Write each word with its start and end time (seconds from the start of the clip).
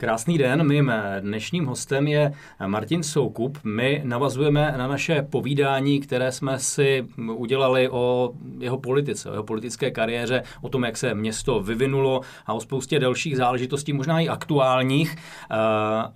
Krásný 0.00 0.38
den, 0.38 0.68
mým 0.68 0.92
dnešním 1.20 1.66
hostem 1.66 2.06
je 2.06 2.32
Martin 2.66 3.02
Soukup. 3.02 3.58
My 3.64 4.00
navazujeme 4.04 4.74
na 4.76 4.86
naše 4.86 5.22
povídání, 5.22 6.00
které 6.00 6.32
jsme 6.32 6.58
si 6.58 7.06
udělali 7.34 7.88
o 7.88 8.32
jeho 8.58 8.78
politice, 8.78 9.30
o 9.30 9.32
jeho 9.32 9.44
politické 9.44 9.90
kariéře, 9.90 10.42
o 10.60 10.68
tom, 10.68 10.84
jak 10.84 10.96
se 10.96 11.14
město 11.14 11.60
vyvinulo 11.60 12.20
a 12.46 12.52
o 12.52 12.60
spoustě 12.60 12.98
dalších 12.98 13.36
záležitostí, 13.36 13.92
možná 13.92 14.20
i 14.20 14.28
aktuálních, 14.28 15.16
eh, 15.16 15.56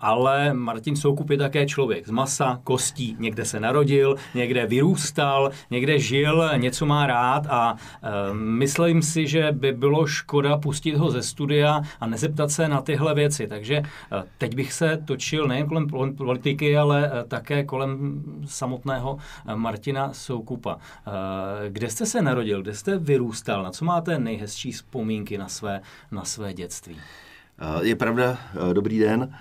ale 0.00 0.54
Martin 0.54 0.96
Soukup 0.96 1.30
je 1.30 1.38
také 1.38 1.66
člověk 1.66 2.06
z 2.06 2.10
masa, 2.10 2.60
kostí, 2.64 3.16
někde 3.18 3.44
se 3.44 3.60
narodil, 3.60 4.16
někde 4.34 4.66
vyrůstal, 4.66 5.50
někde 5.70 5.98
žil, 5.98 6.50
něco 6.56 6.86
má 6.86 7.06
rád 7.06 7.46
a 7.46 7.76
eh, 8.02 8.08
myslím 8.34 9.02
si, 9.02 9.26
že 9.26 9.52
by 9.52 9.72
bylo 9.72 10.06
škoda 10.06 10.56
pustit 10.56 10.96
ho 10.96 11.10
ze 11.10 11.22
studia 11.22 11.82
a 12.00 12.06
nezeptat 12.06 12.50
se 12.50 12.68
na 12.68 12.82
tyhle 12.82 13.14
věci. 13.14 13.46
Takže 13.46 13.73
takže 13.74 13.90
eh, 14.12 14.24
teď 14.38 14.54
bych 14.54 14.72
se 14.72 14.98
točil 15.04 15.48
nejen 15.48 15.66
kolem 15.66 15.88
politiky, 16.16 16.76
ale 16.76 17.10
eh, 17.12 17.24
také 17.24 17.64
kolem 17.64 18.22
samotného 18.46 19.18
eh, 19.46 19.56
Martina 19.56 20.12
Soukupa. 20.12 20.78
Kde 21.68 21.90
jste 21.90 22.06
se 22.06 22.22
narodil, 22.22 22.62
kde 22.62 22.74
jste 22.74 22.98
vyrůstal, 22.98 23.62
na 23.62 23.70
co 23.70 23.84
máte 23.84 24.18
nejhezčí 24.18 24.72
vzpomínky 24.72 25.38
na 25.38 25.48
své, 25.48 25.80
na 26.12 26.24
své 26.24 26.54
dětství? 26.54 26.96
Je 27.82 27.96
pravda, 27.96 28.38
dobrý 28.72 28.98
den, 28.98 29.34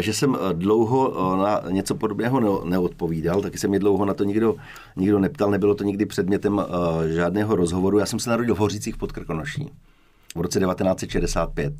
že 0.00 0.12
jsem 0.12 0.38
dlouho 0.52 1.36
na 1.36 1.62
něco 1.70 1.94
podobného 1.94 2.64
neodpovídal, 2.64 3.40
taky 3.40 3.58
se 3.58 3.68
mě 3.68 3.78
dlouho 3.78 4.04
na 4.04 4.14
to 4.14 4.24
nikdo, 4.24 4.54
nikdo 4.96 5.18
neptal, 5.18 5.50
nebylo 5.50 5.74
to 5.74 5.84
nikdy 5.84 6.06
předmětem 6.06 6.60
žádného 7.14 7.56
rozhovoru. 7.56 7.98
Já 7.98 8.06
jsem 8.06 8.18
se 8.18 8.30
narodil 8.30 8.54
v 8.54 8.58
Hořicích 8.58 8.96
pod 8.96 9.12
Krkonoší 9.12 9.70
v 10.34 10.40
roce 10.40 10.60
1965. 10.60 11.74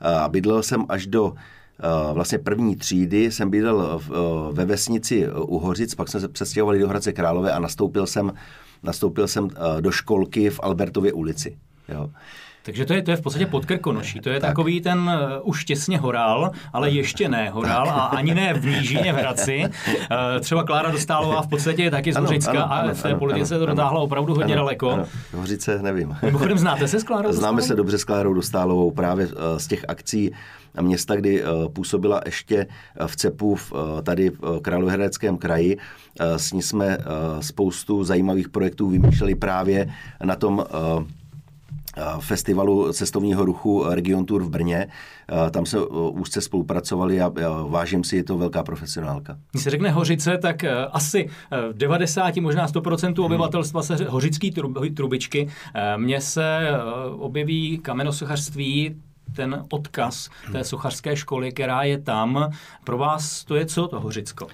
A 0.00 0.28
bydlel 0.28 0.62
jsem 0.62 0.84
až 0.88 1.06
do 1.06 1.34
vlastně 2.12 2.38
první 2.38 2.76
třídy 2.76 3.32
jsem 3.32 3.50
bydlel 3.50 4.00
ve 4.52 4.64
vesnici 4.64 5.28
u 5.32 5.58
Hořic, 5.58 5.94
pak 5.94 6.08
jsme 6.08 6.20
se 6.20 6.28
přestěhovali 6.28 6.78
do 6.78 6.88
Hradce 6.88 7.12
Králové 7.12 7.52
a 7.52 7.58
nastoupil 7.58 8.06
jsem, 8.06 8.32
nastoupil 8.82 9.28
jsem 9.28 9.48
do 9.80 9.90
školky 9.90 10.50
v 10.50 10.60
Albertově 10.62 11.12
ulici. 11.12 11.58
Jo. 11.88 12.10
Takže 12.62 12.84
to 12.84 12.94
je, 12.94 13.02
to 13.02 13.10
je 13.10 13.16
v 13.16 13.20
podstatě 13.20 13.46
podkrkonoší. 13.46 14.20
To 14.20 14.30
je 14.30 14.40
tak. 14.40 14.50
takový 14.50 14.80
ten 14.80 14.98
uh, 14.98 15.48
už 15.48 15.64
těsně 15.64 15.98
horál, 15.98 16.50
ale 16.72 16.90
ještě 16.90 17.28
ne 17.28 17.50
horál 17.50 17.90
a 17.90 18.04
ani 18.04 18.34
ne 18.34 18.54
v 18.54 18.64
Nížině 18.64 19.12
v 19.12 19.16
Hradci. 19.16 19.64
Uh, 19.64 20.40
třeba 20.40 20.64
Klára 20.64 20.90
Dostálová 20.90 21.42
v 21.42 21.48
podstatě 21.48 21.82
je 21.82 21.90
taky 21.90 22.12
z 22.12 22.16
Hořicka 22.16 22.62
a 22.62 22.92
v 22.92 23.02
té 23.02 23.14
politice 23.14 23.58
to 23.58 23.66
dotáhla 23.66 24.00
opravdu 24.00 24.34
hodně 24.34 24.54
ano, 24.54 24.62
daleko. 24.62 24.90
Ano. 24.90 25.04
Hořice 25.34 25.82
nevím. 25.82 26.16
Mimochodem 26.22 26.58
znáte 26.58 26.88
se 26.88 27.00
s 27.00 27.04
Klárou 27.04 27.28
Dostálovou? 27.28 27.40
Známe 27.40 27.62
se 27.62 27.74
dobře 27.74 27.98
s 27.98 28.04
Klárou 28.04 28.34
Dostálovou 28.34 28.90
právě 28.90 29.26
uh, 29.26 29.32
z 29.56 29.66
těch 29.66 29.84
akcí 29.88 30.30
města, 30.80 31.16
kdy 31.16 31.44
působila 31.72 32.20
ještě 32.26 32.66
v 33.06 33.16
CEPu 33.16 33.54
v, 33.54 33.72
tady 34.02 34.30
v 34.30 34.60
Královéhradeckém 34.62 35.38
kraji. 35.38 35.78
S 36.36 36.52
ní 36.52 36.62
jsme 36.62 36.98
spoustu 37.40 38.04
zajímavých 38.04 38.48
projektů 38.48 38.90
vymýšleli 38.90 39.34
právě 39.34 39.90
na 40.24 40.36
tom 40.36 40.64
festivalu 42.20 42.92
cestovního 42.92 43.44
ruchu 43.44 43.84
Region 43.88 44.24
Tour 44.24 44.42
v 44.42 44.50
Brně. 44.50 44.88
Tam 45.50 45.66
se 45.66 45.86
úzce 46.10 46.40
spolupracovali 46.40 47.20
a 47.20 47.32
vážím 47.68 48.04
si, 48.04 48.16
je 48.16 48.24
to 48.24 48.38
velká 48.38 48.62
profesionálka. 48.62 49.38
Když 49.50 49.62
se 49.64 49.70
řekne 49.70 49.90
Hořice, 49.90 50.38
tak 50.38 50.64
asi 50.92 51.28
90, 51.72 52.36
e, 52.36 52.40
možná 52.40 52.66
100% 52.66 53.06
hmm. 53.06 53.24
obyvatelstva 53.24 53.82
se 53.82 53.96
hořický 54.08 54.54
trubičky. 54.94 55.48
Mně 55.96 56.20
se 56.20 56.68
objeví 57.18 57.78
kamenosochařství, 57.78 58.96
ten 59.36 59.64
odkaz 59.70 60.28
té 60.52 60.64
sochařské 60.64 61.16
školy, 61.16 61.52
která 61.52 61.82
je 61.82 61.98
tam. 61.98 62.50
Pro 62.84 62.98
vás 62.98 63.44
to 63.44 63.56
je 63.56 63.66
co 63.66 63.88
to 63.88 64.00
Hořicko? 64.00 64.46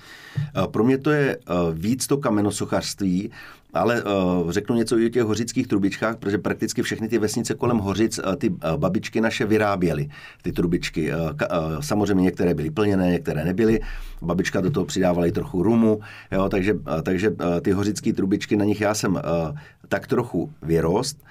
Pro 0.70 0.84
mě 0.84 0.98
to 0.98 1.10
je 1.10 1.38
víc 1.72 2.06
to 2.06 2.16
kamenosochařství, 2.16 3.31
ale 3.75 4.03
uh, 4.03 4.50
řeknu 4.50 4.76
něco 4.76 4.98
i 4.98 5.06
o 5.06 5.09
těch 5.09 5.22
hořických 5.22 5.66
trubičkách, 5.66 6.16
protože 6.16 6.38
prakticky 6.38 6.82
všechny 6.82 7.09
ty 7.09 7.19
vesnice 7.19 7.54
kolem 7.54 7.78
Hořic 7.78 8.19
uh, 8.19 8.34
ty 8.34 8.50
uh, 8.50 8.56
babičky 8.76 9.20
naše 9.20 9.47
vyráběly, 9.47 10.09
ty 10.42 10.53
trubičky. 10.53 11.12
Uh, 11.12 11.19
uh, 11.20 11.34
samozřejmě 11.81 12.22
některé 12.22 12.54
byly 12.54 12.70
plněné, 12.70 13.10
některé 13.10 13.44
nebyly. 13.44 13.81
Babička 14.22 14.60
do 14.60 14.70
toho 14.70 14.87
přidávala 14.87 15.26
i 15.26 15.32
trochu 15.32 15.62
rumu, 15.62 16.00
jo, 16.32 16.48
takže, 16.48 16.75
uh, 16.75 16.81
takže 17.03 17.31
uh, 17.31 17.37
ty 17.62 17.72
hořické 17.72 18.12
trubičky, 18.12 18.56
na 18.56 18.64
nich 18.64 18.81
já 18.81 18.94
jsem 18.94 19.14
uh, 19.14 19.20
tak 19.88 20.06
trochu 20.06 20.53
vyrost. 20.62 21.25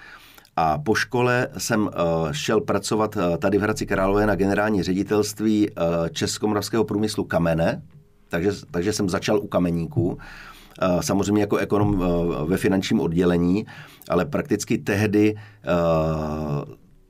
A 0.55 0.77
po 0.77 0.95
škole 0.95 1.47
jsem 1.57 1.81
uh, 1.81 1.89
šel 2.31 2.61
pracovat 2.61 3.15
uh, 3.15 3.37
tady 3.37 3.57
v 3.57 3.61
Hradci 3.61 3.85
Králové 3.85 4.25
na 4.25 4.35
generální 4.35 4.83
ředitelství 4.83 5.69
uh, 5.69 6.07
Českomoravského 6.07 6.83
průmyslu 6.83 7.23
kamene, 7.23 7.81
takže, 8.29 8.51
takže 8.71 8.93
jsem 8.93 9.09
začal 9.09 9.39
u 9.39 9.47
kameníků 9.47 10.17
samozřejmě 11.01 11.41
jako 11.41 11.57
ekonom 11.57 12.03
ve 12.47 12.57
finančním 12.57 12.99
oddělení, 12.99 13.65
ale 14.09 14.25
prakticky 14.25 14.77
tehdy 14.77 15.35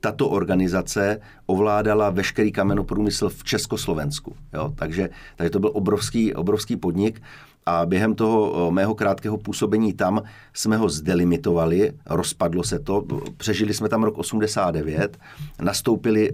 tato 0.00 0.28
organizace 0.28 1.20
ovládala 1.46 2.10
veškerý 2.10 2.52
kamenoprůmysl 2.52 3.28
v 3.28 3.44
Československu. 3.44 4.36
Jo? 4.54 4.72
Takže, 4.76 5.08
takže 5.36 5.50
to 5.50 5.60
byl 5.60 5.70
obrovský, 5.74 6.34
obrovský 6.34 6.76
podnik 6.76 7.22
a 7.66 7.86
během 7.86 8.14
toho 8.14 8.70
mého 8.70 8.94
krátkého 8.94 9.38
působení 9.38 9.92
tam 9.92 10.22
jsme 10.52 10.76
ho 10.76 10.88
zdelimitovali, 10.88 11.92
rozpadlo 12.06 12.64
se 12.64 12.78
to, 12.78 13.04
přežili 13.36 13.74
jsme 13.74 13.88
tam 13.88 14.04
rok 14.04 14.18
89, 14.18 15.18
nastoupili 15.60 16.32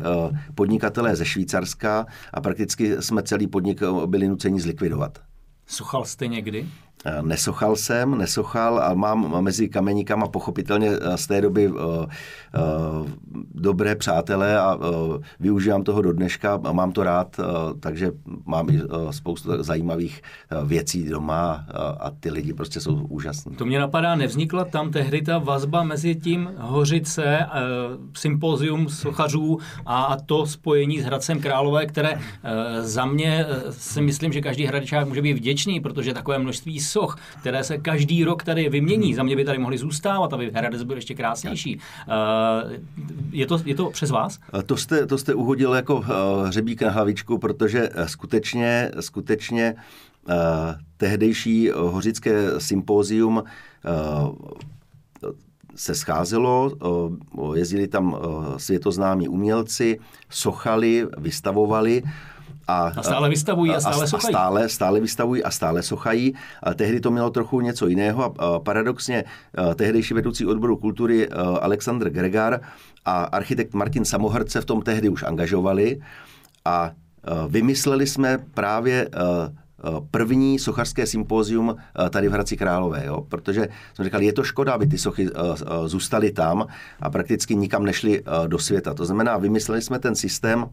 podnikatelé 0.55 1.17
ze 1.17 1.25
Švýcarska 1.25 2.06
a 2.34 2.41
prakticky 2.41 3.03
jsme 3.03 3.23
celý 3.23 3.47
podnik 3.47 3.81
byli 4.06 4.29
nuceni 4.29 4.61
zlikvidovat. 4.61 5.19
Suchal 5.67 6.05
jste 6.05 6.27
někdy? 6.27 6.67
Eh, 7.04 7.22
nesochal 7.22 7.76
jsem, 7.76 8.18
nesochal 8.18 8.78
a 8.78 8.94
mám 8.94 9.42
mezi 9.42 9.68
kameníkama 9.68 10.28
pochopitelně 10.28 10.90
eh, 10.90 11.16
z 11.16 11.26
té 11.26 11.40
doby 11.40 11.68
uh, 11.68 11.78
dobré 13.54 13.96
přátelé 13.96 14.58
a 14.58 14.78
využívám 15.40 15.82
toho 15.82 16.02
do 16.02 16.12
dneška 16.12 16.60
mám 16.72 16.92
to 16.92 17.02
rád, 17.02 17.40
takže 17.80 18.12
mám 18.46 18.70
i 18.70 18.80
spoustu 19.10 19.62
zajímavých 19.62 20.22
věcí 20.64 21.08
doma 21.08 21.66
a 22.00 22.10
ty 22.20 22.30
lidi 22.30 22.52
prostě 22.52 22.80
jsou 22.80 22.94
úžasní. 22.94 23.56
To 23.56 23.64
mě 23.64 23.78
napadá, 23.78 24.14
nevznikla 24.14 24.64
tam 24.64 24.90
tehdy 24.90 25.22
ta 25.22 25.38
vazba 25.38 25.82
mezi 25.82 26.14
tím 26.14 26.50
Hořice, 26.58 27.46
sympozium 28.16 28.88
sochařů 28.88 29.58
a 29.86 30.16
to 30.26 30.46
spojení 30.46 31.00
s 31.00 31.04
Hradcem 31.04 31.40
Králové, 31.40 31.86
které 31.86 32.20
za 32.80 33.04
mě 33.06 33.46
si 33.70 34.02
myslím, 34.02 34.32
že 34.32 34.40
každý 34.40 34.64
hradičák 34.64 35.08
může 35.08 35.22
být 35.22 35.32
vděčný, 35.32 35.80
protože 35.80 36.14
takové 36.14 36.38
množství 36.38 36.80
soch, 36.92 37.16
které 37.41 37.64
se 37.64 37.78
každý 37.78 38.25
rok 38.25 38.44
tady 38.44 38.69
vymění. 38.69 39.06
Hmm. 39.06 39.16
Za 39.16 39.22
mě 39.22 39.36
by 39.36 39.44
tady 39.44 39.58
mohly 39.58 39.78
zůstávat, 39.78 40.32
aby 40.32 40.50
Hradec 40.54 40.82
byl 40.82 40.97
ještě 40.97 41.14
krásnější. 41.14 41.76
Uh, 41.76 42.72
je, 43.32 43.47
to, 43.47 43.60
je 43.64 43.75
to 43.75 43.91
přes 43.91 44.10
vás? 44.10 44.38
To 44.66 44.76
jste, 44.76 45.06
to 45.06 45.19
jste 45.19 45.34
uhodil 45.34 45.75
jako 45.75 45.97
uh, 45.97 46.04
hřebík 46.47 46.82
na 46.82 46.91
hlavičku, 46.91 47.38
protože 47.38 47.88
skutečně, 48.06 48.91
skutečně 49.00 49.75
uh, 49.75 50.34
tehdejší 50.97 51.70
hořické 51.70 52.60
sympózium 52.60 53.42
se 55.75 55.94
scházelo, 55.94 56.72
jezdili 57.54 57.88
tam 57.88 58.16
světoznámí 58.56 59.28
umělci, 59.28 59.98
sochali, 60.31 61.06
vystavovali 61.19 62.02
a, 62.72 62.93
a 62.97 63.03
stále 63.03 63.28
vystavují 63.28 63.75
a 63.75 63.81
stále 63.81 64.05
a, 64.05 64.06
sochají. 64.06 64.34
A 64.34 64.38
stále, 64.38 64.69
stále 64.69 65.00
vystavují 65.00 65.44
a 65.44 65.50
stále 65.50 65.83
sochají. 65.83 66.35
A 66.62 66.75
tehdy 66.75 67.00
to 67.00 67.11
mělo 67.11 67.31
trochu 67.31 67.61
něco 67.61 67.87
jiného. 67.87 68.35
A 68.38 68.58
paradoxně 68.58 69.25
tehdejší 69.75 70.14
vedoucí 70.14 70.46
odboru 70.46 70.76
kultury 70.76 71.29
Alexandr 71.61 72.11
Gregar 72.11 72.61
a 73.05 73.25
architekt 73.25 73.75
Martin 73.75 74.05
Samohrce 74.05 74.61
v 74.61 74.64
tom 74.64 74.82
tehdy 74.82 75.08
už 75.08 75.23
angažovali. 75.23 76.00
A 76.64 76.91
vymysleli 77.49 78.06
jsme 78.06 78.38
právě 78.55 79.08
první 80.11 80.58
sochařské 80.58 81.06
sympózium 81.06 81.76
tady 82.11 82.29
v 82.29 82.32
Hradci 82.32 82.56
Králové, 82.56 83.06
jo? 83.06 83.20
protože 83.29 83.69
jsme 83.94 84.05
říkali, 84.05 84.26
je 84.26 84.32
to 84.32 84.44
škoda, 84.44 84.73
aby 84.73 84.87
ty 84.87 84.99
sochy 84.99 85.29
zůstaly 85.87 86.32
tam 86.32 86.67
a 87.00 87.11
prakticky 87.11 87.56
nikam 87.56 87.85
nešly 87.85 88.23
do 88.46 88.58
světa. 88.58 88.94
To 88.94 89.05
znamená, 89.05 89.37
vymysleli 89.37 89.82
jsme 89.82 89.99
ten 89.99 90.14
systém, 90.14 90.67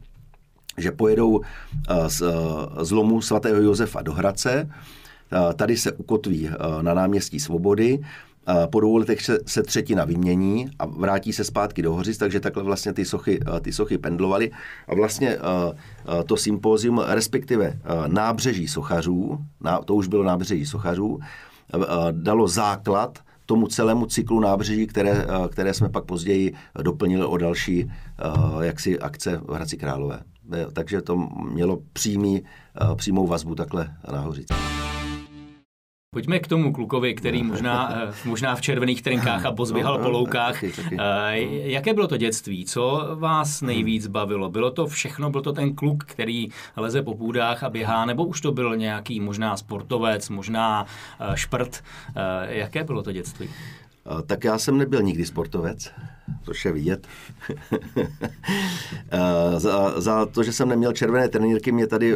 že 0.81 0.91
pojedou 0.91 1.41
eh, 1.41 2.09
z, 2.09 2.21
eh, 2.21 2.85
z 2.85 2.91
lomu 2.91 3.21
svatého 3.21 3.61
Josefa 3.61 4.01
do 4.01 4.13
Hradce, 4.13 4.69
eh, 4.69 5.53
tady 5.53 5.77
se 5.77 5.91
ukotví 5.91 6.49
na 6.81 6.93
náměstí 6.93 7.39
Svobody, 7.39 7.99
po 8.71 8.79
dvou 8.79 8.97
letech 8.97 9.21
se 9.45 9.63
třetina 9.63 10.05
vymění 10.05 10.69
a 10.79 10.85
vrátí 10.85 11.33
se 11.33 11.43
zpátky 11.43 11.81
do 11.81 11.93
Hořic, 11.93 12.17
takže 12.17 12.39
takhle 12.39 12.63
vlastně 12.63 12.93
ty 12.93 13.05
sochy, 13.05 13.39
ty 13.61 13.73
sochy 13.73 13.97
pendlovaly. 13.97 14.51
A 14.87 14.95
vlastně 14.95 15.37
to 16.25 16.37
sympózium, 16.37 16.99
respektive 17.07 17.79
nábřeží 18.07 18.67
sochařů, 18.67 19.37
to 19.85 19.95
už 19.95 20.07
bylo 20.07 20.23
nábřeží 20.23 20.65
sochařů, 20.65 21.19
dalo 22.11 22.47
základ 22.47 23.19
tomu 23.45 23.67
celému 23.67 24.05
cyklu 24.05 24.39
nábřeží, 24.39 24.87
které, 24.87 25.27
které 25.51 25.73
jsme 25.73 25.89
pak 25.89 26.05
později 26.05 26.53
doplnili 26.81 27.25
o 27.25 27.37
další 27.37 27.91
jaksi 28.61 28.99
akce 28.99 29.37
v 29.37 29.53
Hradci 29.53 29.77
Králové. 29.77 30.19
Takže 30.73 31.01
to 31.01 31.17
mělo 31.51 31.79
přímý, 31.93 32.43
přímou 32.95 33.27
vazbu 33.27 33.55
takhle 33.55 33.95
na 34.11 34.19
Hořice. 34.19 34.53
Pojďme 36.13 36.39
k 36.39 36.47
tomu 36.47 36.73
klukovi, 36.73 37.13
který 37.13 37.43
možná, 37.43 37.95
eh, 37.95 38.13
možná 38.25 38.55
v 38.55 38.61
červených 38.61 39.01
trenkách 39.01 39.45
a 39.45 39.51
pozběhal 39.51 39.97
no, 39.97 40.03
po 40.03 40.09
loukách. 40.09 40.63
Eh, 40.63 41.39
jaké 41.63 41.93
bylo 41.93 42.07
to 42.07 42.17
dětství? 42.17 42.65
Co 42.65 43.07
vás 43.15 43.61
nejvíc 43.61 44.07
bavilo? 44.07 44.49
Bylo 44.49 44.71
to 44.71 44.87
všechno? 44.87 45.29
Byl 45.29 45.41
to 45.41 45.53
ten 45.53 45.75
kluk, 45.75 46.03
který 46.03 46.47
leze 46.77 47.01
po 47.01 47.15
půdách 47.15 47.63
a 47.63 47.69
běhá? 47.69 48.05
Nebo 48.05 48.25
už 48.25 48.41
to 48.41 48.51
byl 48.51 48.77
nějaký 48.77 49.19
možná 49.19 49.57
sportovec, 49.57 50.29
možná 50.29 50.85
eh, 51.19 51.37
šprt? 51.37 51.83
Jaké 52.47 52.83
bylo 52.83 53.03
to 53.03 53.11
dětství? 53.11 53.49
Tak 54.25 54.44
já 54.44 54.57
jsem 54.57 54.77
nebyl 54.77 55.01
nikdy 55.01 55.25
sportovec, 55.25 55.91
což 56.44 56.65
je 56.65 56.71
vidět. 56.71 57.07
za, 59.57 60.01
za 60.01 60.25
to, 60.25 60.44
že 60.44 60.53
jsem 60.53 60.69
neměl 60.69 60.94
červené 60.94 61.29
trenýrky, 61.29 61.71
mě 61.71 61.88
tady 61.88 62.15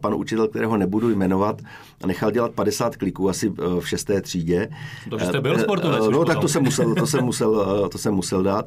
pan 0.00 0.14
učitel, 0.14 0.48
kterého 0.48 0.76
nebudu 0.76 1.10
jmenovat, 1.10 1.62
nechal 2.06 2.30
dělat 2.30 2.52
50 2.52 2.96
kliků 2.96 3.28
asi 3.28 3.52
v 3.80 3.88
šesté 3.88 4.20
třídě. 4.20 4.68
To 5.10 5.18
jste 5.18 5.40
byl 5.40 5.58
sportovec? 5.58 6.08
No 6.10 6.24
tak 6.24 6.38
to 6.38 6.48
jsem 6.48 6.62
musel, 6.62 6.94
to 6.94 7.06
jsem 7.06 7.24
musel, 7.24 7.88
to 7.88 7.98
jsem 7.98 8.14
musel 8.14 8.42
dát. 8.42 8.66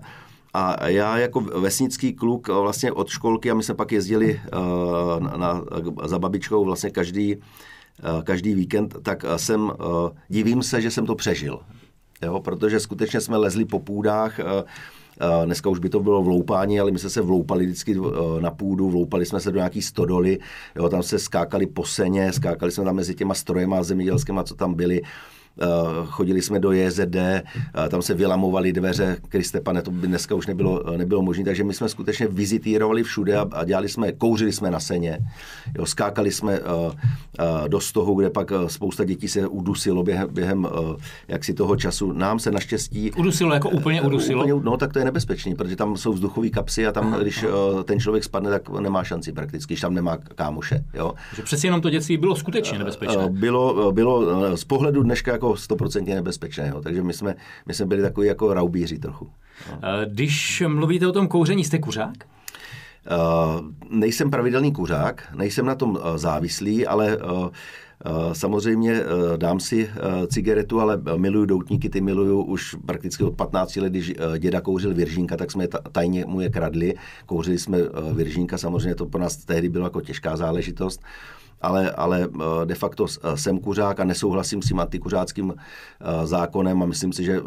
A 0.53 0.87
já 0.87 1.17
jako 1.17 1.41
vesnický 1.41 2.13
kluk 2.13 2.47
vlastně 2.47 2.91
od 2.91 3.09
školky, 3.09 3.51
a 3.51 3.53
my 3.53 3.63
jsme 3.63 3.75
pak 3.75 3.91
jezdili 3.91 4.41
na, 5.19 5.37
na, 5.37 5.61
za 6.05 6.19
babičkou 6.19 6.65
vlastně 6.65 6.89
každý, 6.89 7.35
každý 8.23 8.55
víkend, 8.55 8.95
tak 9.03 9.25
jsem, 9.35 9.71
divím 10.27 10.63
se, 10.63 10.81
že 10.81 10.91
jsem 10.91 11.05
to 11.05 11.15
přežil 11.15 11.59
jo, 12.21 12.39
protože 12.39 12.79
skutečně 12.79 13.21
jsme 13.21 13.37
lezli 13.37 13.65
po 13.65 13.79
půdách, 13.79 14.39
eh, 14.39 14.43
eh, 15.21 15.45
Dneska 15.45 15.69
už 15.69 15.79
by 15.79 15.89
to 15.89 15.99
bylo 15.99 16.23
vloupání, 16.23 16.79
ale 16.79 16.91
my 16.91 16.99
jsme 16.99 17.09
se 17.09 17.21
vloupali 17.21 17.65
vždycky 17.65 17.95
eh, 17.97 18.41
na 18.41 18.51
půdu, 18.51 18.89
vloupali 18.89 19.25
jsme 19.25 19.39
se 19.39 19.51
do 19.51 19.57
nějaký 19.57 19.81
stodoly, 19.81 20.39
jo, 20.75 20.89
tam 20.89 21.03
se 21.03 21.19
skákali 21.19 21.67
po 21.67 21.85
seně, 21.85 22.33
skákali 22.33 22.71
jsme 22.71 22.83
tam 22.83 22.95
mezi 22.95 23.15
těma 23.15 23.33
strojema 23.33 23.83
zemědělskými, 23.83 24.39
co 24.43 24.55
tam 24.55 24.73
byli. 24.73 25.01
Eh, 25.59 25.65
chodili 26.05 26.41
jsme 26.41 26.59
do 26.59 26.71
JZD, 26.71 27.15
eh, 27.15 27.43
tam 27.89 28.01
se 28.01 28.13
vylamovali 28.13 28.73
dveře, 28.73 29.17
Kriste 29.29 29.61
pane, 29.61 29.81
to 29.81 29.91
by 29.91 30.07
dneska 30.07 30.35
už 30.35 30.47
nebylo, 30.47 30.93
eh, 30.93 30.97
nebylo 30.97 31.21
možné, 31.21 31.43
takže 31.43 31.63
my 31.63 31.73
jsme 31.73 31.89
skutečně 31.89 32.27
vizitírovali 32.27 33.03
všude 33.03 33.37
a, 33.37 33.47
a 33.51 33.63
dělali 33.63 33.89
jsme, 33.89 34.11
kouřili 34.11 34.53
jsme 34.53 34.71
na 34.71 34.79
seně, 34.79 35.19
jo, 35.77 35.85
skákali 35.85 36.31
jsme 36.31 36.59
do 37.67 37.79
stohu, 37.79 38.15
kde 38.15 38.29
pak 38.29 38.51
spousta 38.67 39.03
dětí 39.03 39.27
se 39.27 39.47
udusilo 39.47 40.03
během, 40.03 40.29
během 40.31 40.67
jaksi 41.27 41.53
toho 41.53 41.75
času. 41.75 42.11
Nám 42.11 42.39
se 42.39 42.51
naštěstí... 42.51 43.11
Udusilo, 43.11 43.53
jako 43.53 43.69
úplně 43.69 44.01
udusilo? 44.01 44.43
Úplně, 44.43 44.61
no 44.63 44.77
tak 44.77 44.93
to 44.93 44.99
je 44.99 45.05
nebezpečný, 45.05 45.55
protože 45.55 45.75
tam 45.75 45.97
jsou 45.97 46.13
vzduchové 46.13 46.49
kapsy 46.49 46.87
a 46.87 46.91
tam, 46.91 47.17
když 47.21 47.45
ten 47.83 47.99
člověk 47.99 48.23
spadne, 48.23 48.49
tak 48.49 48.69
nemá 48.69 49.03
šanci 49.03 49.31
prakticky, 49.31 49.73
když 49.73 49.81
tam 49.81 49.93
nemá 49.93 50.17
kámoše. 50.17 50.83
Jo. 50.93 51.13
Že 51.35 51.41
přeci 51.41 51.67
jenom 51.67 51.81
to 51.81 51.89
dětství 51.89 52.17
bylo 52.17 52.35
skutečně 52.35 52.79
nebezpečné. 52.79 53.29
Bylo, 53.29 53.91
bylo 53.91 54.57
z 54.57 54.63
pohledu 54.63 55.03
dneška 55.03 55.31
jako 55.41 55.55
stoprocentně 55.55 56.15
nebezpečné. 56.15 56.67
Jo. 56.67 56.81
Takže 56.81 57.03
my 57.03 57.13
jsme, 57.13 57.35
my 57.65 57.73
jsme 57.73 57.85
byli 57.85 58.01
takový 58.01 58.27
jako 58.27 58.53
raubíři 58.53 58.99
trochu. 58.99 59.29
No. 59.71 59.79
Když 60.05 60.63
mluvíte 60.67 61.07
o 61.07 61.11
tom 61.11 61.27
kouření, 61.27 61.63
jste 61.63 61.79
kuřák? 61.79 62.17
Uh, 63.11 63.65
nejsem 63.89 64.31
pravidelný 64.31 64.71
kuřák, 64.71 65.23
nejsem 65.35 65.65
na 65.65 65.75
tom 65.75 65.89
uh, 65.89 65.97
závislý, 66.15 66.87
ale 66.87 67.17
uh, 67.17 67.49
Samozřejmě 68.33 69.03
dám 69.37 69.59
si 69.59 69.89
cigaretu, 70.27 70.81
ale 70.81 71.01
miluju 71.17 71.45
doutníky, 71.45 71.89
ty 71.89 72.01
miluju 72.01 72.41
už 72.43 72.75
prakticky 72.85 73.23
od 73.23 73.35
15 73.35 73.75
let, 73.75 73.89
když 73.89 74.13
děda 74.37 74.61
kouřil 74.61 74.93
viržínka, 74.93 75.37
tak 75.37 75.51
jsme 75.51 75.67
tajně 75.91 76.25
mu 76.25 76.41
je 76.41 76.49
kradli. 76.49 76.93
Kouřili 77.25 77.57
jsme 77.57 77.77
viržínka, 78.13 78.57
samozřejmě 78.57 78.95
to 78.95 79.05
pro 79.05 79.21
nás 79.21 79.37
tehdy 79.37 79.69
bylo 79.69 79.85
jako 79.85 80.01
těžká 80.01 80.37
záležitost 80.37 81.01
ale, 81.61 81.91
ale 81.91 82.27
eh, 82.27 82.65
de 82.65 82.75
facto 82.75 83.05
eh, 83.05 83.37
jsem 83.37 83.59
kuřák 83.59 83.99
a 83.99 84.03
nesouhlasím 84.03 84.61
s 84.61 84.67
tím 84.67 84.79
antikuřáckým 84.79 85.53
eh, 85.53 86.27
zákonem 86.27 86.83
a 86.83 86.85
myslím 86.85 87.13
si, 87.13 87.23
že 87.23 87.41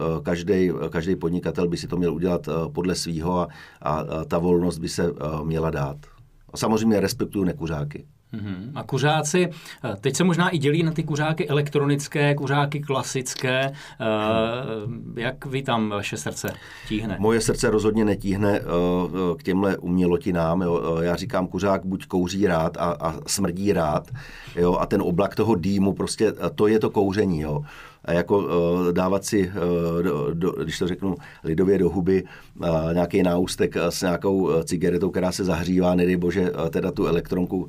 každý, 0.90 1.16
podnikatel 1.16 1.68
by 1.68 1.76
si 1.76 1.88
to 1.88 1.96
měl 1.96 2.14
udělat 2.14 2.48
podle 2.72 2.94
svýho 2.94 3.40
a, 3.40 3.48
a 3.82 4.24
ta 4.24 4.38
volnost 4.38 4.78
by 4.78 4.88
se 4.88 5.12
měla 5.44 5.70
dát. 5.70 5.96
Samozřejmě 6.56 7.00
respektuju 7.00 7.44
nekuřáky. 7.44 8.06
Mm-hmm. 8.32 8.72
A 8.74 8.82
kuřáci, 8.82 9.50
teď 10.00 10.16
se 10.16 10.24
možná 10.24 10.48
i 10.48 10.58
dělí 10.58 10.82
na 10.82 10.92
ty 10.92 11.02
kuřáky 11.02 11.48
elektronické, 11.48 12.34
kuřáky 12.34 12.80
klasické. 12.80 13.72
Jak 15.16 15.46
vy 15.46 15.62
tam 15.62 15.88
vaše 15.88 16.16
srdce 16.16 16.52
tíhne? 16.88 17.16
Moje 17.20 17.40
srdce 17.40 17.70
rozhodně 17.70 18.04
netíhne 18.04 18.60
k 19.38 19.42
těmhle 19.42 19.76
umělotinám. 19.76 20.64
Já 21.00 21.16
říkám, 21.16 21.46
kuřák 21.46 21.86
buď 21.86 22.06
kouří 22.06 22.46
rád 22.46 22.76
a, 22.76 22.96
a 23.00 23.14
smrdí 23.26 23.72
rád, 23.72 24.10
jo, 24.56 24.76
a 24.76 24.86
ten 24.86 25.02
oblak 25.02 25.34
toho 25.34 25.54
dýmu, 25.54 25.92
prostě 25.92 26.32
to 26.54 26.66
je 26.66 26.78
to 26.78 26.90
kouření. 26.90 27.40
Jo 27.40 27.64
a 28.04 28.12
jako 28.12 28.38
uh, 28.38 28.92
dávat 28.92 29.24
si, 29.24 29.48
uh, 29.48 30.02
do, 30.02 30.34
do, 30.34 30.52
když 30.52 30.78
to 30.78 30.88
řeknu 30.88 31.14
lidově 31.44 31.78
do 31.78 31.90
huby, 31.90 32.24
uh, 32.24 32.66
nějaký 32.92 33.22
náustek 33.22 33.76
s 33.76 34.02
nějakou 34.02 34.62
cigaretou, 34.62 35.10
která 35.10 35.32
se 35.32 35.44
zahřívá, 35.44 35.94
nedej 35.94 36.16
bože, 36.16 36.50
teda 36.70 36.92
tu 36.92 37.06
elektronku, 37.06 37.68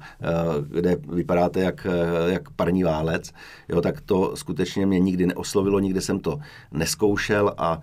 kde 0.67 0.97
vypadáte 1.13 1.59
jak, 1.59 1.87
jak 2.27 2.49
parní 2.49 2.83
válec, 2.83 3.31
jo, 3.69 3.81
tak 3.81 4.01
to 4.01 4.35
skutečně 4.35 4.85
mě 4.85 4.99
nikdy 4.99 5.25
neoslovilo, 5.25 5.79
nikdy 5.79 6.01
jsem 6.01 6.19
to 6.19 6.39
neskoušel 6.71 7.53
a 7.57 7.81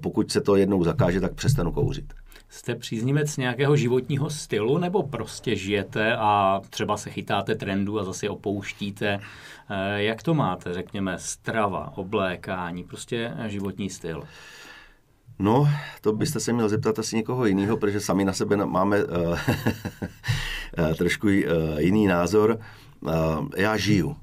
pokud 0.00 0.30
se 0.30 0.40
to 0.40 0.56
jednou 0.56 0.84
zakáže, 0.84 1.20
tak 1.20 1.34
přestanu 1.34 1.72
kouřit. 1.72 2.12
Jste 2.54 2.74
příznivec 2.74 3.36
nějakého 3.36 3.76
životního 3.76 4.30
stylu 4.30 4.78
nebo 4.78 5.02
prostě 5.02 5.56
žijete 5.56 6.16
a 6.16 6.60
třeba 6.70 6.96
se 6.96 7.10
chytáte 7.10 7.54
trendu 7.54 8.00
a 8.00 8.04
zase 8.04 8.28
opouštíte? 8.28 9.20
Eh, 9.70 10.02
jak 10.02 10.22
to 10.22 10.34
máte, 10.34 10.74
řekněme, 10.74 11.18
strava, 11.18 11.92
oblékání, 11.96 12.84
prostě 12.84 13.32
životní 13.46 13.90
styl? 13.90 14.22
No, 15.38 15.68
to 16.00 16.12
byste 16.12 16.40
se 16.40 16.52
měl 16.52 16.68
zeptat 16.68 16.98
asi 16.98 17.16
někoho 17.16 17.46
jiného, 17.46 17.76
protože 17.76 18.00
sami 18.00 18.24
na 18.24 18.32
sebe 18.32 18.56
máme 18.56 19.04
uh, 19.04 19.38
trošku 20.98 21.28
jiný 21.78 22.06
názor. 22.06 22.58
Uh, 23.00 23.10
já 23.56 23.76
žiju. 23.76 24.16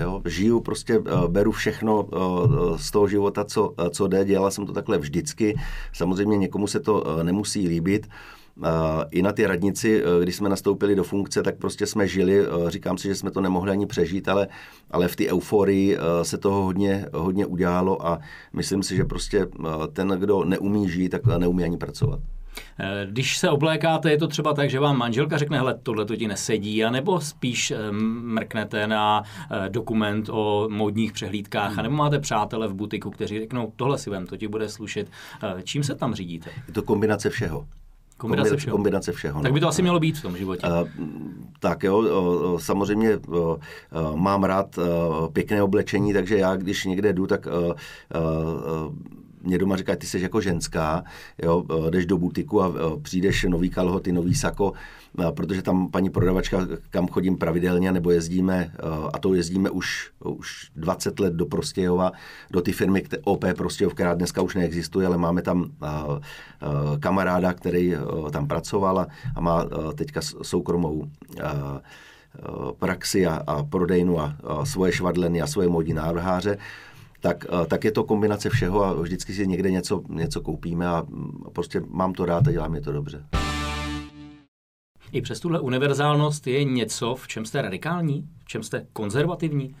Jo, 0.00 0.22
žiju, 0.24 0.60
prostě 0.60 0.98
uh, 0.98 1.24
beru 1.28 1.52
všechno 1.52 2.02
uh, 2.02 2.76
z 2.76 2.90
toho 2.90 3.08
života, 3.08 3.44
co, 3.44 3.68
uh, 3.68 3.88
co 3.88 4.08
jde. 4.08 4.24
Dělala 4.24 4.50
jsem 4.50 4.66
to 4.66 4.72
takhle 4.72 4.98
vždycky. 4.98 5.58
Samozřejmě 5.92 6.36
někomu 6.36 6.66
se 6.66 6.80
to 6.80 7.04
nemusí 7.22 7.68
líbit. 7.68 8.06
I 9.10 9.22
na 9.22 9.32
ty 9.32 9.46
radnici, 9.46 10.02
když 10.22 10.36
jsme 10.36 10.48
nastoupili 10.48 10.94
do 10.94 11.04
funkce, 11.04 11.42
tak 11.42 11.56
prostě 11.56 11.86
jsme 11.86 12.08
žili. 12.08 12.46
Říkám 12.68 12.98
si, 12.98 13.08
že 13.08 13.14
jsme 13.14 13.30
to 13.30 13.40
nemohli 13.40 13.70
ani 13.70 13.86
přežít, 13.86 14.28
ale, 14.28 14.48
ale 14.90 15.08
v 15.08 15.16
té 15.16 15.26
euforii 15.26 15.98
se 16.22 16.38
toho 16.38 16.62
hodně, 16.62 17.06
hodně 17.14 17.46
udělalo 17.46 18.06
a 18.06 18.18
myslím 18.52 18.82
si, 18.82 18.96
že 18.96 19.04
prostě 19.04 19.46
ten, 19.92 20.08
kdo 20.08 20.44
neumí 20.44 20.88
žít, 20.88 21.08
tak 21.08 21.26
neumí 21.26 21.64
ani 21.64 21.76
pracovat. 21.76 22.20
Eh, 22.78 23.06
když 23.10 23.38
se 23.38 23.50
oblékáte, 23.50 24.10
je 24.10 24.18
to 24.18 24.28
třeba 24.28 24.54
tak, 24.54 24.70
že 24.70 24.80
vám 24.80 24.98
manželka 24.98 25.38
řekne, 25.38 25.58
hele, 25.58 25.78
tohle 25.82 26.04
to 26.04 26.16
ti 26.16 26.28
nesedí, 26.28 26.84
anebo 26.84 27.20
spíš 27.20 27.70
eh, 27.70 27.92
mrknete 27.92 28.86
na 28.86 29.22
eh, 29.50 29.68
dokument 29.68 30.28
o 30.32 30.68
módních 30.70 31.12
přehlídkách, 31.12 31.70
hmm. 31.70 31.78
anebo 31.78 31.96
máte 31.96 32.18
přátele 32.18 32.68
v 32.68 32.74
butiku, 32.74 33.10
kteří 33.10 33.38
řeknou, 33.38 33.72
tohle 33.76 33.98
si 33.98 34.10
vem, 34.10 34.26
to 34.26 34.36
ti 34.36 34.48
bude 34.48 34.68
slušet. 34.68 35.08
Čím 35.64 35.84
se 35.84 35.94
tam 35.94 36.14
řídíte? 36.14 36.50
Je 36.66 36.72
to 36.72 36.82
kombinace 36.82 37.30
všeho. 37.30 37.66
Kombinace 38.16 38.56
všeho. 38.56 38.76
Kombinace 38.76 39.12
všeho 39.12 39.42
tak 39.42 39.52
by 39.52 39.60
to 39.60 39.66
no. 39.66 39.68
asi 39.68 39.82
mělo 39.82 40.00
být 40.00 40.18
v 40.18 40.22
tom 40.22 40.36
životě. 40.36 40.66
Uh, 40.66 40.88
tak 41.60 41.82
jo, 41.82 42.58
samozřejmě 42.60 43.16
uh, 43.16 43.56
mám 44.14 44.44
rád 44.44 44.78
uh, 44.78 44.84
pěkné 45.32 45.62
oblečení, 45.62 46.12
takže 46.12 46.38
já, 46.38 46.56
když 46.56 46.84
někde 46.84 47.12
jdu, 47.12 47.26
tak 47.26 47.46
uh, 47.46 47.52
uh, 47.52 48.94
mě 49.44 49.58
doma 49.58 49.76
říká, 49.76 49.96
ty 49.96 50.06
jsi 50.06 50.20
jako 50.20 50.40
ženská, 50.40 51.04
jo, 51.42 51.64
eh, 51.86 51.90
jdeš 51.90 52.06
do 52.06 52.18
butiku 52.18 52.62
a 52.62 52.68
eh, 52.68 53.00
přijdeš 53.02 53.44
nový 53.44 53.70
kalhoty, 53.70 54.12
nový 54.12 54.34
sako, 54.34 54.72
eh, 55.18 55.32
protože 55.32 55.62
tam 55.62 55.90
paní 55.90 56.10
prodavačka, 56.10 56.66
kam 56.90 57.08
chodím 57.08 57.36
pravidelně, 57.36 57.92
nebo 57.92 58.10
jezdíme, 58.10 58.72
a 59.12 59.18
to 59.18 59.34
jezdíme 59.34 59.70
už, 59.70 60.10
už 60.24 60.70
20 60.76 61.20
let 61.20 61.32
do 61.32 61.46
Prostějova, 61.46 62.12
do 62.50 62.60
ty 62.60 62.72
firmy 62.72 63.04
OP 63.24 63.44
Prostějov, 63.54 63.94
která 63.94 64.14
dneska 64.14 64.42
už 64.42 64.54
neexistuje, 64.54 65.06
ale 65.06 65.18
máme 65.18 65.42
tam 65.42 65.70
kamaráda, 67.00 67.52
který 67.52 67.94
tam 68.30 68.46
pracoval 68.46 69.06
a 69.36 69.40
má 69.40 69.66
teďka 69.94 70.20
soukromou 70.42 71.10
praxi 72.78 73.26
a, 73.26 73.42
a 73.46 73.62
prodejnu 73.62 74.20
a, 74.20 74.36
a 74.44 74.64
svoje 74.64 74.92
švadleny 74.92 75.42
a 75.42 75.46
svoje 75.46 75.68
modní 75.68 75.94
návrháře 75.94 76.58
tak, 77.24 77.46
eh, 77.62 77.66
tak 77.66 77.84
je 77.84 77.92
to 77.92 78.04
kombinace 78.04 78.50
všeho 78.50 78.84
a 78.84 78.92
vždycky 78.92 79.32
si 79.32 79.46
někde 79.46 79.70
něco, 79.70 80.02
něco 80.08 80.40
koupíme 80.40 80.86
a 80.86 81.06
prostě 81.52 81.82
mám 81.88 82.12
to 82.12 82.24
rád 82.24 82.48
a 82.48 82.52
dělá 82.52 82.68
mě 82.68 82.80
to 82.80 82.92
dobře. 82.92 83.24
I 85.12 85.22
přes 85.22 85.40
tuhle 85.40 85.60
univerzálnost 85.60 86.46
je 86.46 86.64
něco, 86.64 87.14
v 87.14 87.28
čem 87.28 87.44
jste 87.44 87.62
radikální, 87.62 88.28
v 88.44 88.48
čem 88.48 88.62
jste 88.62 88.86
konzervativní? 88.92 89.76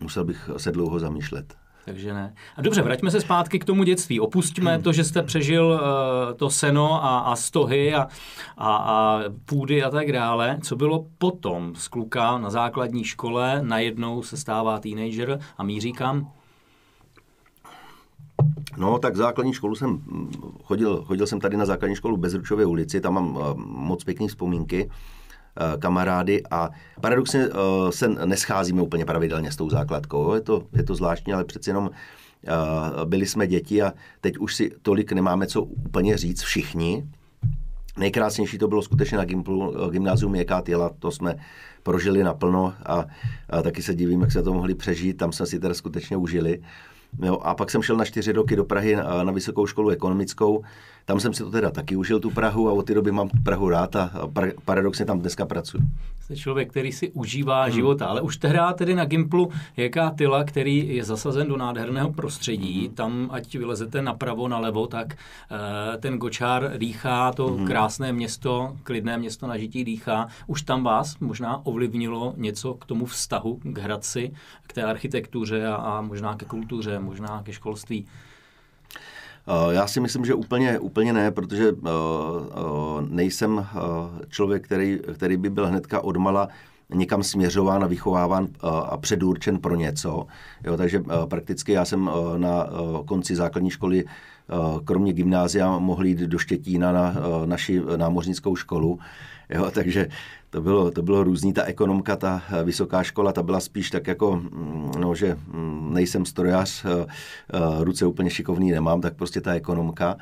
Musel 0.00 0.24
bych 0.24 0.50
se 0.56 0.72
dlouho 0.72 0.98
zamýšlet. 0.98 1.54
takže 1.84 2.14
ne. 2.14 2.34
A 2.56 2.62
dobře, 2.62 2.82
vraťme 2.82 3.10
se 3.10 3.20
zpátky 3.20 3.58
k 3.58 3.64
tomu 3.64 3.84
dětství. 3.84 4.20
Opustíme 4.20 4.82
to, 4.82 4.92
že 4.92 5.04
jste 5.04 5.22
přežil 5.22 5.66
uh, 5.66 6.36
to 6.36 6.50
seno 6.50 7.04
a, 7.04 7.18
a 7.18 7.36
stohy 7.36 7.94
a, 7.94 8.08
a, 8.56 8.76
a 8.76 9.20
půdy 9.44 9.82
a 9.82 9.90
tak 9.90 10.12
dále. 10.12 10.58
Co 10.62 10.76
bylo 10.76 11.06
potom 11.18 11.74
z 11.74 11.88
kluka 11.88 12.38
na 12.38 12.50
základní 12.50 13.04
škole, 13.04 13.62
najednou 13.62 14.22
se 14.22 14.36
stává 14.36 14.78
teenager 14.78 15.40
a 15.58 15.62
míří 15.62 15.92
kam? 15.92 16.32
No, 18.76 18.98
tak 18.98 19.16
základní 19.16 19.52
školu 19.52 19.74
jsem 19.74 20.00
chodil, 20.64 21.04
chodil 21.04 21.26
jsem 21.26 21.40
tady 21.40 21.56
na 21.56 21.64
základní 21.64 21.96
školu 21.96 22.16
Bezručové 22.16 22.66
ulici, 22.66 23.00
tam 23.00 23.14
mám 23.14 23.36
uh, 23.36 23.42
moc 23.66 24.04
pěkné 24.04 24.28
vzpomínky 24.28 24.84
uh, 24.84 25.80
kamarády 25.80 26.42
a 26.50 26.70
paradoxně 27.00 27.48
uh, 27.48 27.54
se 27.90 28.08
nescházíme 28.08 28.82
úplně 28.82 29.04
pravidelně 29.04 29.52
s 29.52 29.56
tou 29.56 29.70
základkou. 29.70 30.34
Je 30.34 30.40
to, 30.40 30.62
je 30.72 30.82
to 30.82 30.94
zvláštní, 30.94 31.32
ale 31.32 31.44
přeci 31.44 31.70
jenom 31.70 31.90
byli 33.04 33.26
jsme 33.26 33.46
děti 33.46 33.82
a 33.82 33.92
teď 34.20 34.38
už 34.38 34.54
si 34.54 34.70
tolik 34.82 35.12
nemáme 35.12 35.46
co 35.46 35.62
úplně 35.62 36.16
říct 36.16 36.42
všichni. 36.42 37.06
Nejkrásnější 37.98 38.58
to 38.58 38.68
bylo 38.68 38.82
skutečně 38.82 39.18
na 39.18 39.24
gymnázium 39.90 40.32
Měkká 40.32 40.60
těla, 40.60 40.90
to 40.98 41.10
jsme 41.10 41.36
prožili 41.82 42.22
naplno 42.22 42.74
a, 42.86 43.06
a 43.50 43.62
taky 43.62 43.82
se 43.82 43.94
divím, 43.94 44.20
jak 44.20 44.32
se 44.32 44.42
to 44.42 44.52
mohli 44.52 44.74
přežít, 44.74 45.16
tam 45.16 45.32
jsme 45.32 45.46
si 45.46 45.58
teda 45.58 45.74
skutečně 45.74 46.16
užili. 46.16 46.62
Jo, 47.18 47.38
a 47.42 47.54
pak 47.54 47.70
jsem 47.70 47.82
šel 47.82 47.96
na 47.96 48.04
čtyři 48.04 48.32
roky 48.32 48.56
do 48.56 48.64
Prahy 48.64 48.96
na, 48.96 49.24
na 49.24 49.32
vysokou 49.32 49.66
školu 49.66 49.90
ekonomickou. 49.90 50.64
Tam 51.04 51.20
jsem 51.20 51.34
si 51.34 51.42
to 51.42 51.50
teda 51.50 51.70
taky 51.70 51.96
užil, 51.96 52.20
tu 52.20 52.30
Prahu, 52.30 52.68
a 52.68 52.72
od 52.72 52.86
té 52.86 52.94
doby 52.94 53.12
mám 53.12 53.28
Prahu 53.44 53.68
rád 53.68 53.96
a 53.96 54.10
paradoxně 54.64 55.04
tam 55.04 55.20
dneska 55.20 55.46
pracuji. 55.46 55.82
Jste 56.20 56.36
člověk, 56.36 56.70
který 56.70 56.92
si 56.92 57.10
užívá 57.10 57.62
hmm. 57.62 57.72
života, 57.72 58.06
ale 58.06 58.20
už 58.20 58.36
tehdy 58.36 58.58
tedy 58.74 58.94
na 58.94 59.04
Gimplu 59.04 59.50
jaká 59.76 60.10
tyla, 60.10 60.44
který 60.44 60.96
je 60.96 61.04
zasazen 61.04 61.48
do 61.48 61.56
nádherného 61.56 62.12
prostředí, 62.12 62.86
hmm. 62.86 62.94
tam 62.94 63.28
ať 63.32 63.56
vylezete 63.56 64.02
napravo, 64.02 64.48
nalevo, 64.48 64.86
tak 64.86 65.14
uh, 65.14 66.00
ten 66.00 66.18
Gočár 66.18 66.72
dýchá, 66.78 67.32
to 67.32 67.46
hmm. 67.46 67.66
krásné 67.66 68.12
město, 68.12 68.76
klidné 68.82 69.18
město 69.18 69.46
na 69.46 69.56
žití 69.56 69.84
dýchá. 69.84 70.28
Už 70.46 70.62
tam 70.62 70.84
vás 70.84 71.18
možná 71.18 71.66
ovlivnilo 71.66 72.34
něco 72.36 72.74
k 72.74 72.84
tomu 72.84 73.06
vztahu 73.06 73.60
k 73.62 73.78
Hradci, 73.78 74.32
k 74.66 74.72
té 74.72 74.82
architektuře 74.82 75.66
a, 75.66 75.74
a 75.74 76.00
možná 76.00 76.36
ke 76.36 76.44
kultuře, 76.46 76.98
možná 76.98 77.42
ke 77.42 77.52
školství? 77.52 78.06
Eh, 79.48 79.74
já 79.74 79.86
si 79.86 80.00
myslím, 80.00 80.24
že 80.24 80.34
úplně, 80.34 80.78
úplně 80.78 81.12
ne, 81.12 81.30
protože 81.30 81.68
eh, 81.68 81.88
eh, 81.90 83.06
nejsem 83.08 83.66
člověk, 84.28 84.64
který, 84.64 85.00
který 85.14 85.36
by 85.36 85.50
byl 85.50 85.66
hnedka 85.66 86.00
odmala 86.00 86.48
někam 86.94 87.22
směřován 87.22 87.84
a 87.84 87.86
vychováván 87.86 88.48
a 88.62 88.96
předurčen 88.96 89.58
pro 89.58 89.74
něco. 89.74 90.26
Jo, 90.64 90.76
takže 90.76 91.02
prakticky 91.28 91.72
já 91.72 91.84
jsem 91.84 92.10
na 92.36 92.66
konci 93.06 93.36
základní 93.36 93.70
školy 93.70 94.04
kromě 94.84 95.12
gymnázia 95.12 95.78
mohl 95.78 96.06
jít 96.06 96.18
do 96.18 96.38
Štětína 96.38 96.92
na 96.92 97.14
naši 97.46 97.82
námořnickou 97.96 98.56
školu. 98.56 98.98
Jo, 99.50 99.70
takže 99.70 100.08
to 100.52 100.60
bylo, 100.60 100.90
to 100.90 101.02
bylo 101.02 101.24
různý. 101.24 101.52
Ta 101.52 101.64
ekonomka, 101.64 102.16
ta 102.16 102.42
vysoká 102.64 103.02
škola, 103.02 103.32
ta 103.32 103.42
byla 103.42 103.60
spíš 103.60 103.90
tak 103.90 104.06
jako, 104.06 104.36
mm, 104.36 104.90
no, 104.98 105.14
že 105.14 105.36
mm, 105.46 105.94
nejsem 105.94 106.26
strojař, 106.26 106.84
eh, 106.84 107.06
eh, 107.54 107.84
ruce 107.84 108.06
úplně 108.06 108.30
šikovný 108.30 108.70
nemám, 108.70 109.00
tak 109.00 109.14
prostě 109.14 109.40
ta 109.40 109.54
ekonomka. 109.54 110.16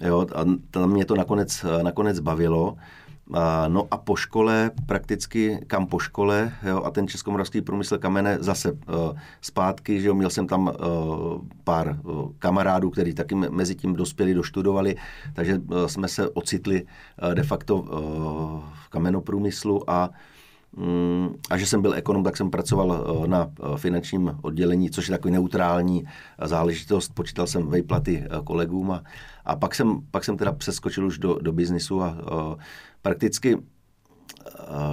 Jo, 0.00 0.26
a 0.34 0.44
tam 0.70 0.90
mě 0.90 1.04
to 1.04 1.16
nakonec, 1.16 1.64
nakonec 1.82 2.20
bavilo. 2.20 2.76
No 3.68 3.88
a 3.90 3.96
po 3.98 4.16
škole, 4.16 4.70
prakticky 4.86 5.58
kam 5.66 5.86
po 5.86 5.98
škole, 5.98 6.52
jo, 6.62 6.82
a 6.84 6.90
ten 6.90 7.08
českomoravský 7.08 7.60
průmysl 7.60 7.98
kamene 7.98 8.38
zase 8.40 8.72
uh, 8.72 8.78
zpátky, 9.40 10.00
že 10.00 10.08
jo, 10.08 10.14
měl 10.14 10.30
jsem 10.30 10.46
tam 10.46 10.66
uh, 10.66 10.74
pár 11.64 11.98
uh, 12.02 12.32
kamarádů, 12.38 12.90
kteří 12.90 13.14
taky 13.14 13.34
mezi 13.34 13.74
tím 13.74 13.94
dospěli, 13.94 14.34
doštudovali, 14.34 14.96
takže 15.34 15.60
jsme 15.86 16.08
se 16.08 16.28
ocitli 16.28 16.86
de 17.34 17.42
facto 17.42 17.82
v 18.84 18.88
kamenoprůmyslu 18.88 19.90
a 19.90 20.10
a 21.50 21.58
že 21.58 21.66
jsem 21.66 21.82
byl 21.82 21.94
ekonom, 21.94 22.24
tak 22.24 22.36
jsem 22.36 22.50
pracoval 22.50 23.24
na 23.26 23.50
finančním 23.76 24.38
oddělení, 24.42 24.90
což 24.90 25.08
je 25.08 25.12
takový 25.12 25.32
neutrální 25.32 26.04
záležitost. 26.44 27.14
Počítal 27.14 27.46
jsem 27.46 27.66
vejplaty 27.66 28.24
kolegům 28.44 28.90
a, 28.90 29.02
a 29.44 29.56
pak, 29.56 29.74
jsem, 29.74 30.00
pak 30.10 30.24
jsem 30.24 30.36
teda 30.36 30.52
přeskočil 30.52 31.06
už 31.06 31.18
do, 31.18 31.38
do 31.42 31.52
biznisu 31.52 32.02
a 32.02 32.16
prakticky 33.02 33.54
eh, 33.54 33.75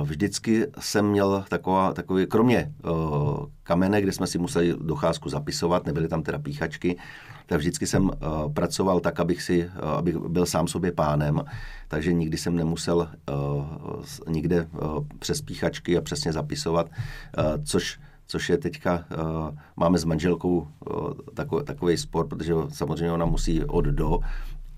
vždycky 0.04 0.68
jsem 0.80 1.06
měl 1.06 1.46
taková, 1.50 1.94
takový, 1.94 2.26
kromě 2.26 2.74
uh, 2.84 3.46
kamene, 3.64 4.02
kde 4.02 4.12
jsme 4.12 4.28
si 4.28 4.38
museli 4.38 4.76
docházku 4.82 5.30
zapisovat, 5.30 5.86
nebyly 5.86 6.08
tam 6.08 6.24
teda 6.24 6.40
píchačky, 6.40 6.98
tak 7.46 7.60
vždycky 7.60 7.88
jsem 7.88 8.04
uh, 8.04 8.12
pracoval 8.54 9.00
tak, 9.00 9.20
abych, 9.20 9.42
si, 9.42 9.66
uh, 9.66 9.90
abych 9.90 10.18
byl 10.18 10.46
sám 10.46 10.68
sobě 10.68 10.92
pánem, 10.92 11.42
takže 11.88 12.14
nikdy 12.14 12.38
jsem 12.38 12.56
nemusel 12.56 13.10
uh, 13.32 14.34
nikde 14.34 14.68
uh, 14.72 15.06
přes 15.20 15.42
píchačky 15.42 15.98
a 15.98 16.02
přesně 16.02 16.34
zapisovat, 16.34 16.90
uh, 17.38 17.64
což 17.64 18.00
což 18.28 18.50
je 18.50 18.58
teďka, 18.58 19.06
uh, 19.18 19.58
máme 19.76 19.98
s 19.98 20.06
manželkou 20.06 20.58
uh, 20.58 21.14
takový, 21.34 21.66
takový 21.66 21.98
sport, 21.98 22.28
protože 22.28 22.54
samozřejmě 22.70 23.12
ona 23.12 23.26
musí 23.26 23.64
od 23.64 23.86
do 23.86 24.20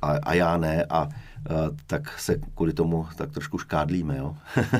a, 0.05 0.19
a 0.23 0.33
já 0.33 0.57
ne 0.57 0.85
a 0.89 1.09
tak 1.87 2.19
se 2.19 2.35
kvůli 2.55 2.73
tomu 2.73 3.07
tak 3.15 3.31
trošku 3.31 3.57
škádlíme. 3.57 4.17
Jo? 4.17 4.35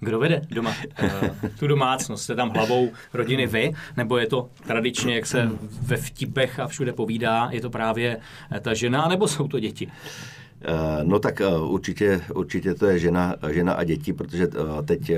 Kdo 0.00 0.18
vede 0.18 0.42
doma 0.50 0.74
uh, 1.02 1.48
tu 1.58 1.66
domácnost? 1.66 2.24
Jste 2.24 2.34
tam 2.34 2.50
hlavou 2.50 2.90
rodiny 3.12 3.46
vy? 3.46 3.72
Nebo 3.96 4.18
je 4.18 4.26
to 4.26 4.48
tradičně, 4.66 5.14
jak 5.14 5.26
se 5.26 5.50
ve 5.82 5.96
vtipech 5.96 6.60
a 6.60 6.66
všude 6.66 6.92
povídá, 6.92 7.48
je 7.52 7.60
to 7.60 7.70
právě 7.70 8.16
eh, 8.52 8.60
ta 8.60 8.74
žena, 8.74 9.08
nebo 9.08 9.28
jsou 9.28 9.48
to 9.48 9.60
děti? 9.60 9.86
Uh, 9.86 11.08
no 11.08 11.18
tak 11.18 11.42
určitě, 11.60 12.20
určitě 12.34 12.74
to 12.74 12.86
je 12.86 12.98
žena, 12.98 13.34
žena 13.50 13.72
a 13.72 13.84
děti, 13.84 14.12
protože 14.12 14.48
teď 14.84 15.12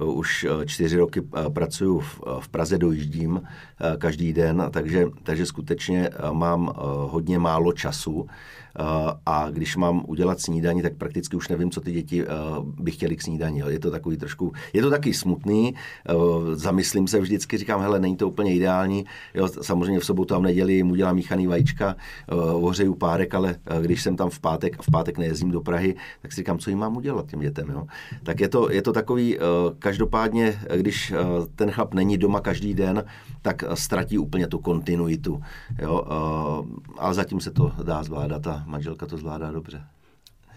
už 0.00 0.46
čtyři 0.66 0.96
roky 0.96 1.22
pracuji 1.54 2.00
v, 2.00 2.20
v 2.40 2.48
Praze, 2.48 2.78
dojíždím 2.78 3.42
každý 3.98 4.32
den, 4.32 4.68
takže, 4.70 5.06
takže 5.22 5.46
skutečně 5.46 6.10
mám 6.32 6.72
hodně 7.08 7.38
málo 7.38 7.72
času 7.72 8.26
a 9.26 9.50
když 9.50 9.76
mám 9.76 10.04
udělat 10.06 10.40
snídaní, 10.40 10.82
tak 10.82 10.94
prakticky 10.94 11.36
už 11.36 11.48
nevím, 11.48 11.70
co 11.70 11.80
ty 11.80 11.92
děti 11.92 12.24
by 12.64 12.90
chtěli 12.90 13.16
k 13.16 13.22
snídaní. 13.22 13.62
Je 13.68 13.78
to 13.78 13.90
takový 13.90 14.16
trošku, 14.16 14.52
je 14.72 14.82
to 14.82 14.90
taky 14.90 15.14
smutný, 15.14 15.74
zamyslím 16.52 17.08
se 17.08 17.20
vždycky, 17.20 17.58
říkám, 17.58 17.80
hele, 17.80 18.00
není 18.00 18.16
to 18.16 18.28
úplně 18.28 18.54
ideální, 18.54 19.04
jo, 19.34 19.48
samozřejmě 19.48 20.00
v 20.00 20.04
sobotu 20.04 20.34
a 20.34 20.38
v 20.38 20.42
neděli 20.42 20.72
jim 20.72 20.90
udělám 20.90 21.16
míchaný 21.16 21.46
vajíčka, 21.46 21.96
ohřeju 22.52 22.94
párek, 22.94 23.34
ale 23.34 23.56
když 23.80 24.02
jsem 24.02 24.16
tam 24.16 24.30
v 24.30 24.40
pátek, 24.40 24.82
v 24.82 24.90
pátek 24.90 25.18
nejezdím 25.18 25.50
do 25.50 25.60
Prahy, 25.60 25.94
tak 26.22 26.32
si 26.32 26.36
říkám, 26.36 26.58
co 26.58 26.70
jim 26.70 26.78
mám 26.78 26.96
udělat 26.96 27.26
těm 27.26 27.40
dětem, 27.40 27.70
jo. 27.70 27.86
Tak 28.22 28.40
je 28.40 28.48
to, 28.48 28.70
je 28.70 28.82
to 28.82 28.92
takový, 28.92 29.38
každopádně, 29.78 30.60
když 30.76 31.12
ten 31.56 31.70
chlap 31.70 31.94
není 31.94 32.18
doma 32.18 32.40
každý 32.40 32.74
den, 32.74 33.04
tak 33.42 33.64
ztratí 33.74 34.18
úplně 34.18 34.46
tu 34.46 34.58
kontinuitu, 34.58 35.42
jo, 35.82 36.02
ale 36.98 37.14
zatím 37.14 37.40
se 37.40 37.50
to 37.50 37.72
dá 37.82 38.02
zvládat 38.02 38.46
a 38.46 38.63
manželka 38.66 39.06
to 39.06 39.16
zvládá 39.16 39.52
dobře. 39.52 39.84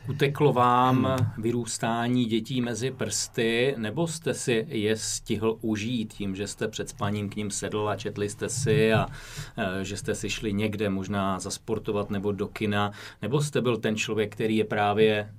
Uteklo 0.09 0.53
vám 0.53 1.07
vyrůstání 1.37 2.25
dětí 2.25 2.61
mezi 2.61 2.91
prsty, 2.91 3.75
nebo 3.77 4.07
jste 4.07 4.33
si 4.33 4.65
je 4.69 4.97
stihl 4.97 5.57
užít 5.61 6.13
tím, 6.13 6.35
že 6.35 6.47
jste 6.47 6.67
před 6.67 6.89
spaním 6.89 7.29
k 7.29 7.35
ním 7.35 7.51
sedl 7.51 7.89
a 7.89 7.95
četli 7.95 8.29
jste 8.29 8.49
si 8.49 8.93
a 8.93 9.07
e, 9.57 9.85
že 9.85 9.97
jste 9.97 10.15
si 10.15 10.29
šli 10.29 10.53
někde 10.53 10.89
možná 10.89 11.39
zasportovat 11.39 12.09
nebo 12.09 12.31
do 12.31 12.47
kina, 12.47 12.91
nebo 13.21 13.41
jste 13.41 13.61
byl 13.61 13.77
ten 13.77 13.95
člověk, 13.95 14.31
který 14.31 14.57
je 14.57 14.63
právě 14.63 15.33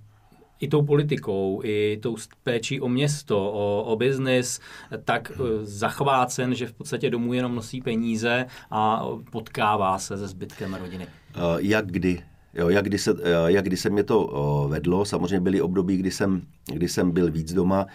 i 0.61 0.69
tou 0.69 0.83
politikou, 0.83 1.61
i 1.65 1.99
tou 2.03 2.17
péčí 2.43 2.81
o 2.81 2.89
město, 2.89 3.53
o, 3.53 3.83
o 3.83 3.97
biznis, 3.97 4.61
tak 5.05 5.31
e, 5.31 5.67
zachvácen, 5.67 6.55
že 6.55 6.67
v 6.67 6.73
podstatě 6.73 7.11
domů 7.11 7.33
jenom 7.33 7.55
nosí 7.55 7.81
peníze 7.81 8.47
a 8.71 9.05
potkává 9.33 9.99
se 9.99 10.19
se 10.19 10.29
zbytkem 10.29 10.75
rodiny. 10.75 11.07
Uh, 11.37 11.43
jak 11.59 11.87
kdy? 11.87 12.23
Jo, 12.55 12.69
jak, 12.69 12.85
kdy 12.85 12.99
se, 12.99 13.15
eh, 13.23 13.53
jak 13.53 13.65
kdy 13.65 13.77
se 13.77 13.91
mě 13.91 14.05
to 14.05 14.67
vedlo, 14.71 15.05
samozřejmě 15.05 15.41
byly 15.41 15.61
období, 15.61 15.97
kdy 15.97 16.11
jsem, 16.11 16.43
kdy 16.73 16.89
jsem 16.89 17.11
byl 17.11 17.31
víc 17.31 17.53
doma, 17.53 17.87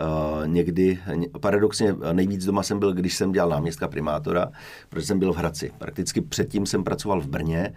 Uh, 0.00 0.46
někdy, 0.48 0.98
paradoxně 1.40 1.94
nejvíc 2.12 2.44
doma 2.44 2.62
jsem 2.62 2.78
byl, 2.78 2.92
když 2.92 3.16
jsem 3.16 3.32
dělal 3.32 3.50
náměstka 3.50 3.88
primátora, 3.88 4.52
protože 4.88 5.06
jsem 5.06 5.18
byl 5.18 5.32
v 5.32 5.36
Hradci. 5.36 5.72
Prakticky 5.78 6.20
předtím 6.20 6.66
jsem 6.66 6.84
pracoval 6.84 7.20
v 7.20 7.26
Brně, 7.26 7.74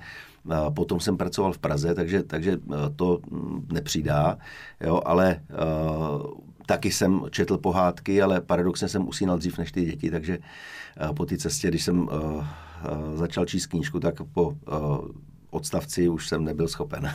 potom 0.76 1.00
jsem 1.00 1.18
pracoval 1.18 1.54
v 1.54 1.58
Praze, 1.58 1.96
takže, 1.96 2.24
takže 2.24 2.58
to 2.96 3.20
mm, 3.30 3.68
nepřidá, 3.74 4.38
jo, 4.82 5.02
ale 5.06 5.42
taky 6.66 6.92
jsem 6.92 7.22
četl 7.30 7.58
pohádky, 7.58 8.22
ale 8.22 8.42
paradoxně 8.42 8.88
jsem 8.88 9.08
usínal 9.08 9.38
dřív 9.38 9.58
než 9.58 9.72
ty 9.72 9.86
děti, 9.86 10.12
takže 10.12 10.40
po 11.16 11.26
té 11.26 11.38
cestě, 11.38 11.68
když 11.68 11.84
jsem 11.84 12.10
začal 13.16 13.46
číst 13.46 13.66
knížku, 13.66 14.00
tak 14.00 14.16
po 14.34 14.54
odstavci 15.52 16.10
už 16.10 16.28
jsem 16.28 16.44
nebyl 16.44 16.68
schopen. 16.68 17.12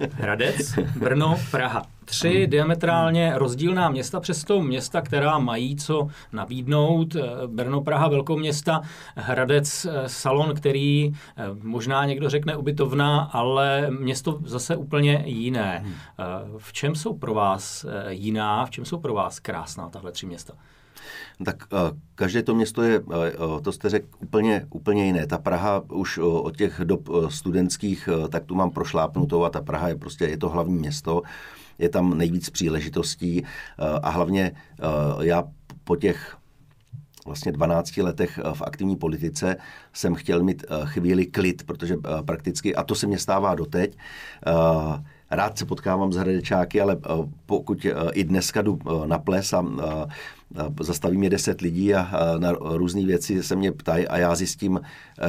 Hradec, 0.12 0.78
Brno, 0.98 1.38
Praha. 1.50 1.82
tři 2.04 2.40
hmm. 2.40 2.50
diametrálně 2.50 3.32
rozdílná 3.34 3.88
města, 3.88 4.20
přesto 4.20 4.62
města, 4.62 5.00
která 5.00 5.38
mají 5.38 5.76
co 5.76 6.08
nabídnout. 6.32 7.16
Brno, 7.46 7.80
Praha, 7.80 8.08
velkou 8.08 8.36
města, 8.36 8.80
Hradec, 9.16 9.86
Salon, 10.06 10.54
který 10.54 11.12
možná 11.62 12.04
někdo 12.04 12.30
řekne 12.30 12.56
ubytovna, 12.56 13.20
ale 13.32 13.90
město 13.90 14.38
zase 14.44 14.76
úplně 14.76 15.22
jiné. 15.26 15.78
Hmm. 15.84 15.94
V 16.58 16.72
čem 16.72 16.94
jsou 16.94 17.16
pro 17.16 17.34
vás 17.34 17.86
jiná, 18.08 18.66
v 18.66 18.70
čem 18.70 18.84
jsou 18.84 19.00
pro 19.00 19.14
vás 19.14 19.40
krásná 19.40 19.88
tahle 19.88 20.12
tři 20.12 20.26
města? 20.26 20.54
Tak 21.44 21.64
eh, 21.72 21.96
každé 22.14 22.42
to 22.42 22.54
město 22.54 22.82
je, 22.82 22.96
eh, 22.96 23.32
eh, 23.32 23.60
to 23.62 23.72
jste 23.72 23.88
řekl, 23.88 24.06
úplně, 24.18 24.66
úplně 24.70 25.06
jiné. 25.06 25.26
Ta 25.26 25.38
Praha 25.38 25.82
už 25.92 26.18
od 26.18 26.56
těch 26.56 26.80
dob 26.84 27.08
studentských, 27.28 28.08
tak 28.28 28.44
tu 28.44 28.54
mám 28.54 28.70
prošlápnutou 28.70 29.44
a 29.44 29.50
ta 29.50 29.60
Praha 29.60 29.88
je 29.88 29.96
prostě, 29.96 30.24
je 30.24 30.38
to 30.38 30.48
hlavní 30.48 30.78
město, 30.78 31.22
je 31.78 31.88
tam 31.88 32.18
nejvíc 32.18 32.50
příležitostí 32.50 33.44
a 34.02 34.10
hlavně 34.10 34.52
já 35.20 35.44
po 35.84 35.96
těch 35.96 36.36
vlastně 37.26 37.52
12 37.52 37.96
letech 37.96 38.40
v 38.52 38.62
aktivní 38.62 38.96
politice 38.96 39.56
jsem 39.92 40.14
chtěl 40.14 40.42
mít 40.42 40.64
chvíli 40.84 41.26
klid, 41.26 41.62
protože 41.62 41.96
prakticky, 42.24 42.74
a 42.74 42.82
to 42.82 42.94
se 42.94 43.06
mě 43.06 43.18
stává 43.18 43.54
doteď, 43.54 43.96
rád 45.30 45.58
se 45.58 45.64
potkávám 45.64 46.12
s 46.12 46.16
hradečáky, 46.16 46.80
ale 46.80 46.96
pokud 47.46 47.86
i 48.12 48.24
dneska 48.24 48.62
jdu 48.62 48.78
na 49.06 49.18
ples 49.18 49.52
a 49.52 49.64
zastaví 50.80 51.18
mě 51.18 51.30
deset 51.30 51.60
lidí 51.60 51.94
a, 51.94 52.10
na 52.38 52.52
různé 52.52 53.06
věci 53.06 53.42
se 53.42 53.56
mě 53.56 53.72
ptají 53.72 54.08
a 54.08 54.18
já 54.18 54.34
zjistím, 54.34 54.80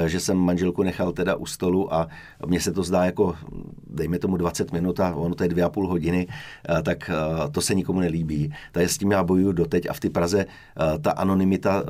že 0.05 0.19
jsem 0.19 0.37
manželku 0.37 0.83
nechal 0.83 1.11
teda 1.11 1.35
u 1.35 1.45
stolu 1.45 1.93
a 1.93 2.07
mně 2.45 2.61
se 2.61 2.71
to 2.71 2.83
zdá 2.83 3.05
jako, 3.05 3.35
dejme 3.89 4.19
tomu 4.19 4.37
20 4.37 4.71
minut 4.71 4.99
a 4.99 5.15
ono 5.15 5.35
to 5.35 5.43
je 5.43 5.49
dvě 5.49 5.63
a 5.63 5.69
půl 5.69 5.87
hodiny, 5.87 6.27
tak 6.83 7.11
to 7.51 7.61
se 7.61 7.75
nikomu 7.75 7.99
nelíbí. 7.99 8.53
je 8.79 8.89
s 8.89 8.97
tím 8.97 9.11
já 9.11 9.23
bojuju 9.23 9.51
doteď 9.51 9.89
a 9.89 9.93
v 9.93 9.99
té 9.99 10.09
Praze 10.09 10.45
ta 11.01 11.11
anonymita, 11.11 11.83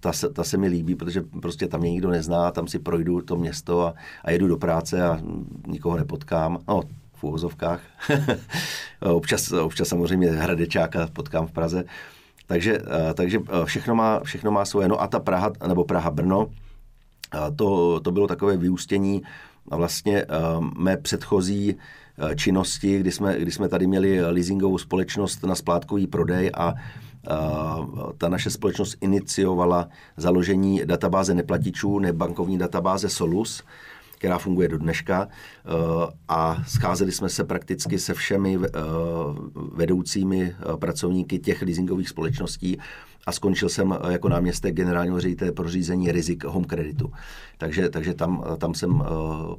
ta, 0.00 0.12
ta 0.32 0.44
se 0.44 0.56
mi 0.56 0.68
líbí, 0.68 0.94
protože 0.94 1.22
prostě 1.42 1.68
tam 1.68 1.80
mě 1.80 1.90
nikdo 1.90 2.10
nezná, 2.10 2.50
tam 2.50 2.66
si 2.66 2.78
projdu 2.78 3.20
to 3.20 3.36
město 3.36 3.86
a, 3.86 3.94
a 4.24 4.30
jedu 4.30 4.48
do 4.48 4.56
práce 4.56 5.02
a 5.02 5.20
nikoho 5.66 5.96
nepotkám. 5.96 6.58
No, 6.68 6.82
v 7.24 7.28
úvozovkách. 7.28 7.80
občas, 9.00 9.52
občas 9.52 9.88
samozřejmě 9.88 10.30
hradečáka 10.30 11.08
potkám 11.12 11.46
v 11.46 11.52
Praze, 11.52 11.84
takže, 12.46 12.78
eh, 12.78 13.14
takže 13.14 13.38
eh, 13.48 13.64
všechno, 13.64 13.94
má, 13.94 14.20
všechno 14.20 14.50
má 14.50 14.64
svoje. 14.64 14.88
No 14.88 15.02
a 15.02 15.06
ta 15.06 15.20
Praha, 15.20 15.52
nebo 15.66 15.84
Praha-Brno, 15.84 16.46
eh, 16.48 17.38
to, 17.56 18.00
to 18.00 18.10
bylo 18.10 18.26
takové 18.26 18.56
vyústění 18.56 19.22
vlastně 19.70 20.26
mé 20.78 20.96
předchozí 20.96 21.76
činnosti, 22.36 23.00
kdy 23.00 23.12
jsme, 23.12 23.38
kdy 23.38 23.50
jsme 23.50 23.68
tady 23.68 23.86
měli 23.86 24.22
leasingovou 24.22 24.78
společnost 24.78 25.44
na 25.44 25.54
splátkový 25.54 26.06
prodej 26.06 26.50
a 26.54 26.74
ta 28.18 28.28
naše 28.28 28.50
společnost 28.50 28.96
iniciovala 29.00 29.88
založení 30.16 30.82
databáze 30.84 31.34
neplatičů, 31.34 31.98
nebankovní 31.98 32.58
databáze 32.58 33.08
Solus, 33.08 33.62
která 34.24 34.38
funguje 34.38 34.68
do 34.68 34.78
dneška 34.78 35.28
eh, 35.28 35.70
a 36.28 36.62
scházeli 36.66 37.12
jsme 37.12 37.28
se 37.28 37.44
prakticky 37.44 37.98
se 37.98 38.14
všemi 38.14 38.58
eh, 38.64 38.68
vedoucími 39.72 40.42
eh, 40.42 40.76
pracovníky 40.76 41.38
těch 41.38 41.62
leasingových 41.62 42.08
společností 42.08 42.78
a 43.26 43.32
skončil 43.32 43.68
jsem 43.68 43.98
jako 44.10 44.28
náměstek 44.28 44.74
generálního 44.74 45.20
ředitele 45.20 45.52
pro 45.52 45.68
řízení 45.68 46.12
rizik 46.12 46.44
home 46.44 46.64
kreditu. 46.64 47.12
Takže, 47.58 47.88
takže 47.88 48.14
tam, 48.14 48.44
tam 48.58 48.74
jsem 48.74 49.02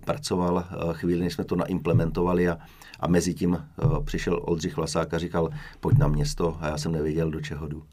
pracoval 0.05 0.65
chvíli, 0.93 1.19
než 1.19 1.33
jsme 1.33 1.43
to 1.43 1.55
naimplementovali 1.55 2.49
a, 2.49 2.57
a 2.99 3.07
mezi 3.07 3.33
tím 3.33 3.57
přišel 4.05 4.39
Oldřich 4.43 4.77
Vlasák 4.77 5.13
a 5.13 5.17
říkal, 5.17 5.49
pojď 5.79 5.97
na 5.97 6.07
město 6.07 6.57
a 6.59 6.67
já 6.67 6.77
jsem 6.77 6.91
nevěděl, 6.91 7.31
do 7.31 7.41
čeho 7.41 7.67
jdu. 7.67 7.83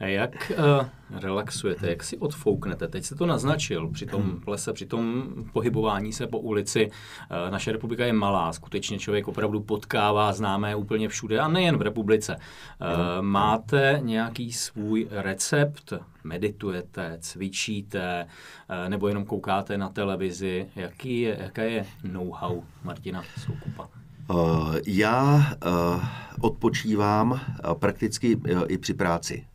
Jak 0.00 0.52
uh, 0.58 1.20
relaxujete, 1.20 1.90
jak 1.90 2.02
si 2.02 2.18
odfouknete? 2.18 2.88
Teď 2.88 3.04
se 3.04 3.14
to 3.14 3.26
naznačil 3.26 3.88
při 3.88 4.06
tom 4.06 4.40
plese, 4.44 4.72
při 4.72 4.86
tom 4.86 5.24
pohybování 5.52 6.12
se 6.12 6.26
po 6.26 6.38
ulici. 6.38 6.86
Uh, 6.86 7.50
naše 7.50 7.72
republika 7.72 8.04
je 8.04 8.12
malá, 8.12 8.52
skutečně 8.52 8.98
člověk 8.98 9.28
opravdu 9.28 9.60
potkává 9.60 10.32
známé 10.32 10.76
úplně 10.76 11.08
všude 11.08 11.40
a 11.40 11.48
nejen 11.48 11.76
v 11.76 11.82
republice. 11.82 12.36
Uh, 12.36 13.22
máte 13.22 14.00
nějaký 14.02 14.52
svůj 14.52 15.08
recept? 15.10 15.92
Meditujete, 16.24 17.18
cvičíte, 17.20 18.26
uh, 18.70 18.88
nebo 18.88 19.08
jenom 19.08 19.24
koukáte 19.24 19.78
na 19.78 19.88
televizi? 19.88 20.66
Jaký 20.76 21.20
je, 21.20 21.38
jaké 21.40 21.70
je 21.70 21.86
know-how 22.04 22.62
Martina 22.84 23.22
Soukupa? 23.44 23.88
Uh, 24.30 24.76
já 24.86 25.46
uh, 25.66 26.04
odpočívám 26.40 27.30
uh, 27.30 27.74
prakticky 27.74 28.40
i 28.68 28.78
při 28.78 28.94
práci. 28.94 29.46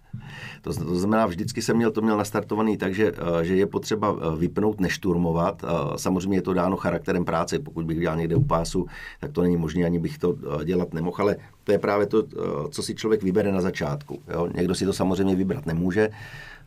To, 0.61 0.73
to 0.73 0.95
znamená, 0.95 1.25
vždycky 1.25 1.61
jsem 1.61 1.77
měl 1.77 1.91
to 1.91 2.01
měl 2.01 2.17
nastartovaný 2.17 2.77
tak, 2.77 2.95
že, 2.95 3.11
eh, 3.11 3.45
že 3.45 3.55
je 3.55 3.65
potřeba 3.65 4.15
eh, 4.15 4.37
vypnout, 4.37 4.79
nešturmovat. 4.79 5.63
Eh, 5.63 5.67
samozřejmě 5.95 6.37
je 6.37 6.41
to 6.41 6.53
dáno 6.53 6.77
charakterem 6.77 7.25
práce. 7.25 7.59
Pokud 7.59 7.85
bych 7.85 7.99
dělal 7.99 8.17
někde 8.17 8.35
u 8.35 8.43
pásu, 8.43 8.85
tak 9.19 9.31
to 9.31 9.41
není 9.41 9.57
možné, 9.57 9.85
ani 9.85 9.99
bych 9.99 10.17
to 10.17 10.35
dělat 10.63 10.93
nemohl. 10.93 11.17
Ale 11.19 11.35
to 11.63 11.71
je 11.71 11.79
právě 11.79 12.05
to, 12.07 12.23
co 12.69 12.83
si 12.83 12.95
člověk 12.95 13.23
vybere 13.23 13.51
na 13.51 13.61
začátku. 13.61 14.21
Jo? 14.33 14.49
Někdo 14.55 14.75
si 14.75 14.85
to 14.85 14.93
samozřejmě 14.93 15.35
vybrat 15.35 15.65
nemůže, 15.65 16.09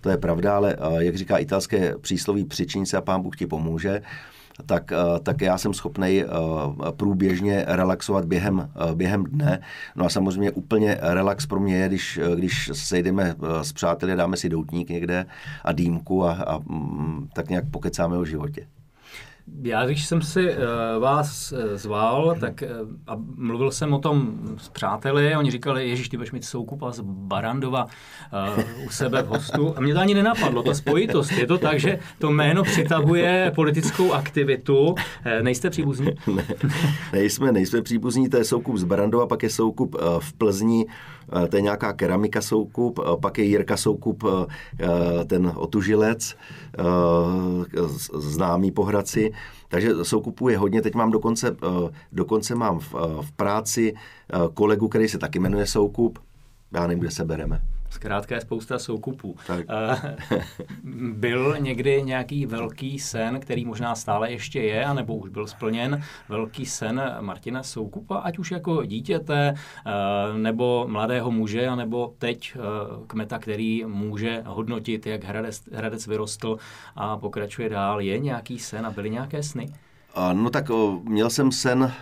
to 0.00 0.10
je 0.10 0.16
pravda, 0.16 0.56
ale 0.56 0.76
jak 0.98 1.16
říká 1.16 1.38
italské 1.38 1.94
přísloví, 2.00 2.44
přičin 2.44 2.86
se 2.86 2.96
a 2.96 3.00
pán 3.00 3.22
Bůh 3.22 3.36
ti 3.36 3.46
pomůže 3.46 4.02
tak, 4.66 4.92
eh, 4.92 4.96
tak 5.22 5.40
já 5.40 5.58
jsem 5.58 5.74
schopný 5.74 6.22
eh, 6.22 6.26
průběžně 6.96 7.64
relaxovat 7.68 8.24
během, 8.24 8.70
eh, 8.90 8.94
během 8.94 9.24
dne. 9.24 9.60
No 9.96 10.04
a 10.04 10.08
samozřejmě 10.08 10.50
úplně 10.50 10.98
relax 11.00 11.46
pro 11.46 11.60
mě 11.60 11.76
je, 11.76 11.88
když, 11.88 12.20
když 12.34 12.70
sejdeme 12.74 13.34
s 13.62 13.72
přáteli, 13.72 14.16
dáme 14.16 14.36
si 14.36 14.48
doutník 14.48 14.88
někde 14.90 15.26
a 15.64 15.72
dýmku 15.72 16.24
a, 16.24 16.32
a 16.32 16.58
mm, 16.58 17.28
tak 17.32 17.48
nějak 17.48 17.64
pokecáme 17.70 18.16
o 18.16 18.24
životě. 18.24 18.66
Já, 19.62 19.86
když 19.86 20.06
jsem 20.06 20.22
si 20.22 20.50
uh, 20.50 20.56
vás 20.98 21.52
uh, 21.52 21.58
zval, 21.74 22.36
tak 22.40 22.62
uh, 22.62 22.88
a 23.06 23.16
mluvil 23.36 23.70
jsem 23.70 23.94
o 23.94 23.98
tom 23.98 24.38
s 24.56 24.68
přáteli, 24.68 25.36
oni 25.36 25.50
říkali, 25.50 25.88
Ježíš, 25.88 26.08
ty 26.08 26.16
budeš 26.16 26.32
mít 26.32 26.44
soukupa 26.44 26.92
z 26.92 27.00
Barandova 27.04 27.84
uh, 27.84 28.86
u 28.86 28.90
sebe 28.90 29.22
v 29.22 29.26
hostu. 29.26 29.74
A 29.76 29.80
mě 29.80 29.94
to 29.94 30.00
ani 30.00 30.14
nenapadlo, 30.14 30.62
ta 30.62 30.74
spojitost. 30.74 31.32
Je 31.32 31.46
to 31.46 31.58
tak, 31.58 31.80
že 31.80 31.98
to 32.18 32.30
jméno 32.30 32.62
přitahuje 32.62 33.52
politickou 33.54 34.12
aktivitu. 34.12 34.86
Uh, 34.88 34.96
nejste 35.42 35.70
příbuzní? 35.70 36.10
ne, 36.34 36.46
nejsme, 37.12 37.52
nejsme 37.52 37.82
příbuzní, 37.82 38.28
to 38.28 38.36
je 38.36 38.44
soukup 38.44 38.76
z 38.76 38.84
Barandova, 38.84 39.26
pak 39.26 39.42
je 39.42 39.50
soukup 39.50 39.94
uh, 39.94 40.00
v 40.18 40.32
Plzni, 40.32 40.86
uh, 40.86 41.46
to 41.46 41.56
je 41.56 41.62
nějaká 41.62 41.92
keramika 41.92 42.40
soukup, 42.40 42.98
uh, 42.98 43.20
pak 43.20 43.38
je 43.38 43.44
Jirka 43.44 43.76
soukup, 43.76 44.22
uh, 44.22 44.44
ten 45.26 45.52
otužilec, 45.56 46.36
uh, 46.78 47.64
známý 48.20 48.70
po 48.70 48.84
Hradci. 48.84 49.33
Takže 49.68 49.92
soukupu 50.02 50.48
je 50.48 50.58
hodně. 50.58 50.82
Teď 50.82 50.94
mám 50.94 51.10
dokonce, 51.10 51.48
eh, 51.48 51.90
dokonce 52.12 52.54
mám 52.54 52.78
v, 52.78 52.94
eh, 52.94 53.22
v 53.22 53.32
práci 53.32 53.94
eh, 53.94 54.38
kolegu, 54.54 54.88
který 54.88 55.08
se 55.08 55.18
taky 55.18 55.38
jmenuje 55.38 55.66
Soukup. 55.66 56.18
Já 56.72 56.86
nevím, 56.86 57.00
kde 57.00 57.10
se 57.10 57.24
bereme. 57.24 57.62
Zkrátka 57.94 58.34
je 58.34 58.40
spousta 58.40 58.78
soukupů. 58.78 59.36
Tak. 59.46 59.66
Byl 61.12 61.56
někdy 61.58 62.02
nějaký 62.02 62.46
velký 62.46 62.98
sen, 62.98 63.40
který 63.40 63.64
možná 63.64 63.94
stále 63.94 64.30
ještě 64.32 64.60
je, 64.60 64.84
anebo 64.84 65.14
už 65.14 65.30
byl 65.30 65.46
splněn, 65.46 66.02
velký 66.28 66.66
sen 66.66 67.14
Martina 67.20 67.62
Soukupa, 67.62 68.16
ať 68.16 68.38
už 68.38 68.50
jako 68.50 68.84
dítěte, 68.84 69.54
nebo 70.36 70.84
mladého 70.88 71.30
muže, 71.30 71.76
nebo 71.76 72.14
teď 72.18 72.56
kmeta, 73.06 73.38
který 73.38 73.84
může 73.84 74.42
hodnotit, 74.46 75.06
jak 75.06 75.24
Hradec, 75.24 75.62
Hradec 75.72 76.06
vyrostl 76.06 76.56
a 76.96 77.16
pokračuje 77.16 77.68
dál. 77.68 78.00
Je 78.00 78.18
nějaký 78.18 78.58
sen 78.58 78.86
a 78.86 78.90
byly 78.90 79.10
nějaké 79.10 79.42
sny? 79.42 79.72
No 80.32 80.50
tak 80.50 80.70
měl 81.02 81.30
jsem 81.30 81.52
sen 81.52 81.92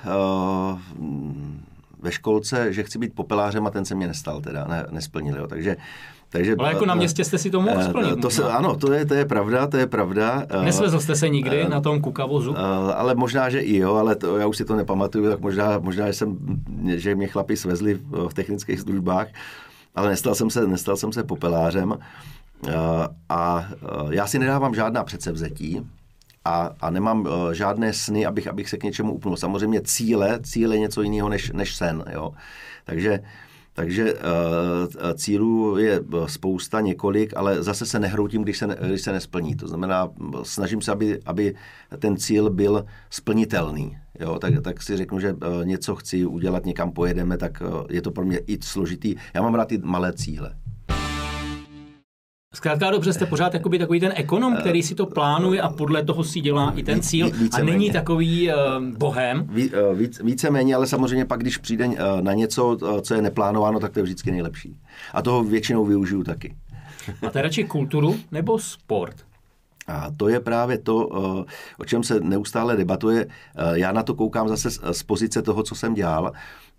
ve 2.02 2.12
školce, 2.12 2.72
že 2.72 2.82
chci 2.82 2.98
být 2.98 3.14
popelářem 3.14 3.66
a 3.66 3.70
ten 3.70 3.84
se 3.84 3.94
mě 3.94 4.06
nestal 4.06 4.40
teda, 4.40 4.64
ne, 4.64 4.86
nesplnil. 4.90 5.36
Jo. 5.36 5.46
Takže 5.46 5.76
takže, 6.32 6.56
Ale 6.58 6.72
jako 6.72 6.86
na 6.86 6.94
městě 6.94 7.24
jste 7.24 7.38
si 7.38 7.50
to 7.50 7.60
mohl 7.60 7.82
splnit. 7.82 8.20
To 8.20 8.30
se, 8.30 8.44
ano, 8.44 8.76
to 8.76 8.92
je, 8.92 9.06
to 9.06 9.14
je 9.14 9.24
pravda, 9.24 9.66
to 9.66 9.76
je 9.76 9.86
pravda. 9.86 10.46
Nesvezl 10.64 11.00
jste 11.00 11.16
se 11.16 11.28
nikdy 11.28 11.64
uh, 11.64 11.68
na 11.68 11.80
tom 11.80 12.00
kukavozu? 12.00 12.50
Uh, 12.50 12.56
ale 12.94 13.14
možná, 13.14 13.50
že 13.50 13.60
i 13.60 13.76
jo, 13.76 13.94
ale 13.94 14.16
to, 14.16 14.36
já 14.36 14.46
už 14.46 14.56
si 14.56 14.64
to 14.64 14.76
nepamatuju, 14.76 15.30
tak 15.30 15.40
možná, 15.40 15.78
možná 15.78 16.06
že, 16.06 16.12
jsem, 16.12 16.38
že 16.86 17.14
mě 17.14 17.26
chlapi 17.26 17.56
svezli 17.56 18.00
v 18.28 18.34
technických 18.34 18.80
službách, 18.80 19.28
ale 19.94 20.08
nestal 20.08 20.34
jsem 20.34 20.50
se, 20.50 20.66
nestal 20.66 20.96
jsem 20.96 21.12
se 21.12 21.24
popelářem. 21.24 21.90
Uh, 21.90 22.72
a 23.28 23.68
uh, 24.02 24.12
já 24.12 24.26
si 24.26 24.38
nedávám 24.38 24.74
žádná 24.74 25.04
předsevzetí, 25.04 25.86
a, 26.44 26.70
a 26.80 26.90
nemám 26.90 27.20
uh, 27.20 27.52
žádné 27.52 27.92
sny, 27.92 28.26
abych, 28.26 28.46
abych 28.46 28.68
se 28.68 28.76
k 28.76 28.84
něčemu 28.84 29.14
upnul. 29.14 29.36
Samozřejmě 29.36 29.80
cíle, 29.80 30.40
cíle 30.42 30.76
je 30.76 30.80
něco 30.80 31.02
jiného 31.02 31.28
než, 31.28 31.50
než 31.50 31.76
sen. 31.76 32.04
Jo? 32.12 32.32
Takže 32.84 33.20
Takže 33.74 34.14
cílů 35.14 35.78
je 35.78 36.00
spousta, 36.26 36.80
několik, 36.80 37.36
ale 37.36 37.62
zase 37.62 37.86
se 37.86 37.98
nehroutím, 37.98 38.42
když 38.42 38.58
se, 38.58 38.76
když 38.86 39.02
se 39.02 39.12
nesplní. 39.12 39.56
To 39.56 39.68
znamená, 39.68 40.08
snažím 40.42 40.80
se, 40.80 40.92
aby, 40.92 41.20
aby 41.26 41.54
ten 41.98 42.16
cíl 42.16 42.50
byl 42.50 42.84
splnitelný. 43.10 43.96
Jo, 44.20 44.38
tak, 44.38 44.54
tak 44.62 44.82
si 44.82 44.96
řeknu, 44.96 45.20
že 45.20 45.36
něco 45.64 45.94
chci 45.94 46.26
udělat, 46.26 46.66
někam 46.66 46.92
pojedeme, 46.92 47.36
tak 47.36 47.62
je 47.90 48.02
to 48.02 48.10
pro 48.10 48.24
mě 48.24 48.38
i 48.38 48.58
složitý. 48.62 49.14
Já 49.34 49.42
mám 49.42 49.54
rád 49.54 49.68
ty 49.68 49.78
malé 49.78 50.12
cíle. 50.12 50.54
Zkrátka 52.54 52.90
dobře, 52.90 53.12
jste 53.12 53.26
pořád 53.26 53.54
jakoby 53.54 53.78
takový 53.78 54.00
ten 54.00 54.12
ekonom, 54.16 54.56
který 54.56 54.82
si 54.82 54.94
to 54.94 55.06
plánuje 55.06 55.62
a 55.62 55.68
podle 55.68 56.04
toho 56.04 56.24
si 56.24 56.40
dělá 56.40 56.72
i 56.76 56.82
ten 56.82 57.02
cíl 57.02 57.30
více 57.30 57.60
a 57.60 57.64
není 57.64 57.78
méně. 57.78 57.92
takový 57.92 58.48
uh, 58.48 58.54
bohem. 58.98 59.46
Ví, 59.50 59.70
uh, 59.70 59.98
víc, 59.98 60.20
víceméně, 60.24 60.74
ale 60.74 60.86
samozřejmě 60.86 61.24
pak, 61.24 61.40
když 61.40 61.56
přijde 61.58 61.86
uh, 61.86 61.94
na 62.20 62.32
něco, 62.32 62.78
co 63.02 63.14
je 63.14 63.22
neplánováno, 63.22 63.80
tak 63.80 63.92
to 63.92 63.98
je 63.98 64.02
vždycky 64.02 64.30
nejlepší. 64.30 64.76
A 65.12 65.22
toho 65.22 65.44
většinou 65.44 65.84
využiju 65.84 66.24
taky. 66.24 66.56
A 67.26 67.30
to 67.30 67.42
radši 67.42 67.64
kulturu 67.64 68.16
nebo 68.32 68.58
sport? 68.58 69.16
A 69.86 70.10
to 70.16 70.28
je 70.28 70.40
právě 70.40 70.78
to, 70.78 71.08
o 71.78 71.84
čem 71.86 72.02
se 72.02 72.20
neustále 72.20 72.76
debatuje. 72.76 73.26
Já 73.72 73.92
na 73.92 74.02
to 74.02 74.14
koukám 74.14 74.48
zase 74.48 74.70
z 74.70 75.02
pozice 75.02 75.42
toho, 75.42 75.62
co 75.62 75.74
jsem 75.74 75.94
dělal. 75.94 76.32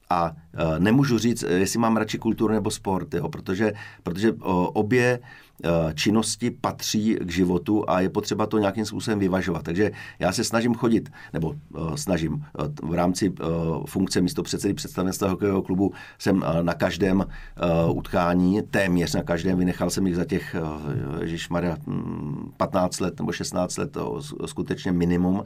A 0.09 0.31
nemůžu 0.79 1.17
říct, 1.17 1.43
jestli 1.47 1.79
mám 1.79 1.97
radši 1.97 2.17
kulturu 2.17 2.53
nebo 2.53 2.71
sport, 2.71 3.13
jo, 3.13 3.29
protože, 3.29 3.73
protože 4.03 4.33
obě 4.73 5.19
Eh, 5.65 5.93
činnosti 5.93 6.51
patří 6.51 7.15
k 7.15 7.31
životu 7.31 7.89
a 7.89 8.01
je 8.01 8.09
potřeba 8.09 8.45
to 8.45 8.57
nějakým 8.57 8.85
způsobem 8.85 9.19
vyvažovat. 9.19 9.63
Takže 9.63 9.91
já 10.19 10.31
se 10.31 10.43
snažím 10.43 10.73
chodit, 10.73 11.11
nebo 11.33 11.55
snažím 11.95 12.45
v 12.83 12.93
rámci 12.93 13.33
funkce 13.85 14.21
místo 14.21 14.43
předsedy 14.43 14.73
představenstva 14.73 15.29
hokejového 15.29 15.61
klubu 15.61 15.93
jsem 16.17 16.43
na 16.61 16.73
každém 16.73 17.25
utkání, 17.93 18.61
téměř 18.61 19.13
na 19.13 19.23
každém, 19.23 19.57
vynechal 19.57 19.89
jsem 19.89 20.07
jich 20.07 20.15
za 20.15 20.25
těch, 20.25 20.55
Maria, 21.49 21.77
15 22.57 22.99
let 22.99 23.19
nebo 23.19 23.31
16 23.31 23.77
let, 23.77 23.97
skutečně 24.45 24.91
minimum 24.91 25.43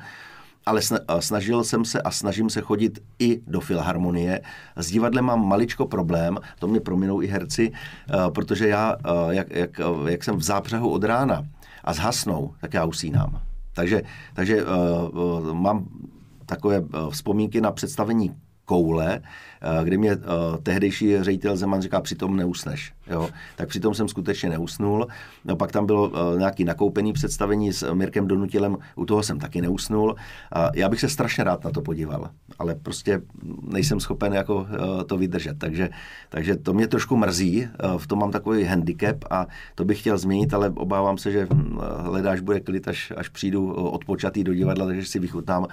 ale 0.68 0.82
snažil 1.20 1.64
jsem 1.64 1.86
se 1.86 2.02
a 2.02 2.12
snažím 2.12 2.50
se 2.50 2.62
chodit 2.62 3.00
i 3.20 3.42
do 3.48 3.60
filharmonie. 3.60 4.42
S 4.76 4.92
divadlem 4.92 5.26
mám 5.26 5.48
maličko 5.48 5.86
problém, 5.86 6.38
to 6.60 6.68
mě 6.68 6.80
prominou 6.80 7.22
i 7.22 7.28
herci, 7.28 7.72
eh, 7.72 8.14
protože 8.32 8.68
já, 8.68 8.96
eh, 9.06 9.36
jak, 9.36 9.48
jak, 9.50 9.82
jak 10.08 10.24
jsem 10.24 10.36
v 10.36 10.44
zápřehu 10.44 10.90
od 10.90 11.04
rána 11.04 11.44
a 11.84 11.94
zhasnou, 11.94 12.54
tak 12.62 12.74
já 12.74 12.86
usínám. 12.86 13.42
Takže, 13.74 14.02
takže 14.34 14.64
mám 15.52 15.86
takové 16.46 16.84
vzpomínky 17.10 17.62
na 17.62 17.72
představení 17.72 18.36
koule, 18.68 19.22
Eh, 19.62 19.84
kdy 19.84 19.98
mě 19.98 20.16
uh, 20.16 20.22
tehdejší 20.64 21.24
ředitel 21.24 21.58
Zeman 21.58 21.82
říká, 21.82 22.02
přitom 22.02 22.36
neusneš. 22.36 22.94
Jo? 23.08 23.30
Tak 23.56 23.70
přitom 23.70 23.94
jsem 23.94 24.08
skutečně 24.08 24.50
neusnul. 24.50 25.08
No, 25.46 25.56
pak 25.56 25.72
tam 25.72 25.86
bylo 25.86 26.10
uh, 26.10 26.40
nějaký 26.40 26.64
nakoupený 26.64 27.14
představení 27.14 27.74
s 27.74 27.94
Mirkem 27.94 28.28
Donutilem, 28.28 28.78
u 28.96 29.06
toho 29.06 29.24
jsem 29.24 29.40
taky 29.40 29.62
neusnul. 29.62 30.16
Já 30.74 30.90
bych 30.90 31.00
se 31.00 31.10
strašně 31.10 31.44
rád 31.44 31.64
na 31.64 31.72
to 31.72 31.82
podíval, 31.82 32.30
ale 32.60 32.76
prostě 32.76 33.22
nejsem 33.62 34.00
schopen 34.00 34.34
jako 34.34 34.56
uh, 34.56 35.04
to 35.04 35.18
vydržet. 35.18 35.58
Takže, 35.58 35.90
takže 36.30 36.56
to 36.56 36.74
mě 36.74 36.88
trošku 36.88 37.18
mrzí, 37.18 37.68
uh, 37.84 37.98
v 37.98 38.08
tom 38.08 38.20
mám 38.20 38.32
takový 38.32 38.64
handicap 38.64 39.18
a 39.30 39.48
to 39.76 39.86
bych 39.86 40.00
chtěl 40.00 40.18
změnit, 40.18 40.54
ale 40.54 40.70
obávám 40.70 41.18
se, 41.18 41.32
že 41.32 41.48
hm, 41.54 41.80
hledáš 41.98 42.40
bude 42.40 42.60
klid, 42.60 42.88
až, 42.88 43.14
až 43.18 43.30
přijdu 43.30 43.74
odpočatý 43.74 44.44
do 44.44 44.54
divadla, 44.54 44.86
takže 44.86 45.06
si 45.06 45.20
vychutnám 45.20 45.68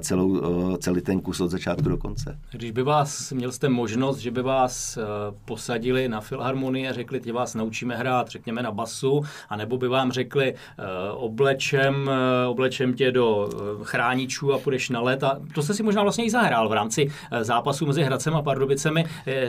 celou, 0.00 0.76
celý 0.76 1.02
ten 1.02 1.20
kus 1.20 1.40
od 1.40 1.48
začátku 1.48 1.88
do 1.88 1.96
konce. 1.96 2.38
Když 2.50 2.70
by 2.70 2.82
vás 2.82 3.32
měl 3.32 3.52
jste 3.52 3.68
možnost, 3.68 4.18
že 4.18 4.30
by 4.30 4.42
vás 4.42 4.96
eh, 4.96 5.02
posadili 5.44 6.08
na 6.08 6.20
filharmonii 6.20 6.88
a 6.88 6.92
řekli, 6.92 7.20
že 7.24 7.32
vás 7.32 7.54
naučíme 7.54 7.96
hrát, 7.96 8.28
řekněme, 8.28 8.62
na 8.62 8.70
basu, 8.70 9.22
anebo 9.48 9.78
by 9.78 9.88
vám 9.88 10.12
řekli, 10.12 10.54
eh, 10.54 10.82
oblečem, 11.12 12.10
eh, 12.10 12.46
oblečem 12.46 12.94
tě 12.94 13.12
do 13.12 13.48
chráničů 13.82 14.52
a 14.52 14.58
půjdeš 14.58 14.90
na 14.90 15.00
let. 15.00 15.24
A 15.24 15.40
to 15.54 15.62
jste 15.62 15.74
si 15.74 15.82
možná 15.82 16.02
i 16.18 16.30
zahrál 16.30 16.68
v 16.68 16.72
rámci 16.72 17.12
zápasu 17.40 17.86
mezi 17.86 18.02
Hradcem 18.02 18.34
a 18.36 18.42
Pardubicemi. 18.42 19.04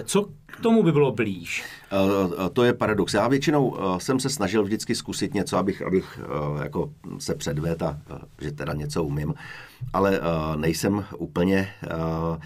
Co 0.05 0.21
k 0.45 0.61
tomu 0.61 0.83
by 0.83 0.91
bylo 0.91 1.11
blíž? 1.11 1.63
To 2.53 2.63
je 2.63 2.73
paradox. 2.73 3.13
Já 3.13 3.27
většinou 3.27 3.77
jsem 3.97 4.19
se 4.19 4.29
snažil 4.29 4.63
vždycky 4.63 4.95
zkusit 4.95 5.33
něco, 5.33 5.57
abych, 5.57 5.81
abych 5.81 6.19
jako 6.63 6.89
se 7.19 7.35
předvedl 7.35 7.85
a 7.85 7.97
že 8.41 8.51
teda 8.51 8.73
něco 8.73 9.03
umím 9.03 9.33
ale 9.93 10.19
nejsem 10.55 11.05
úplně, 11.17 11.69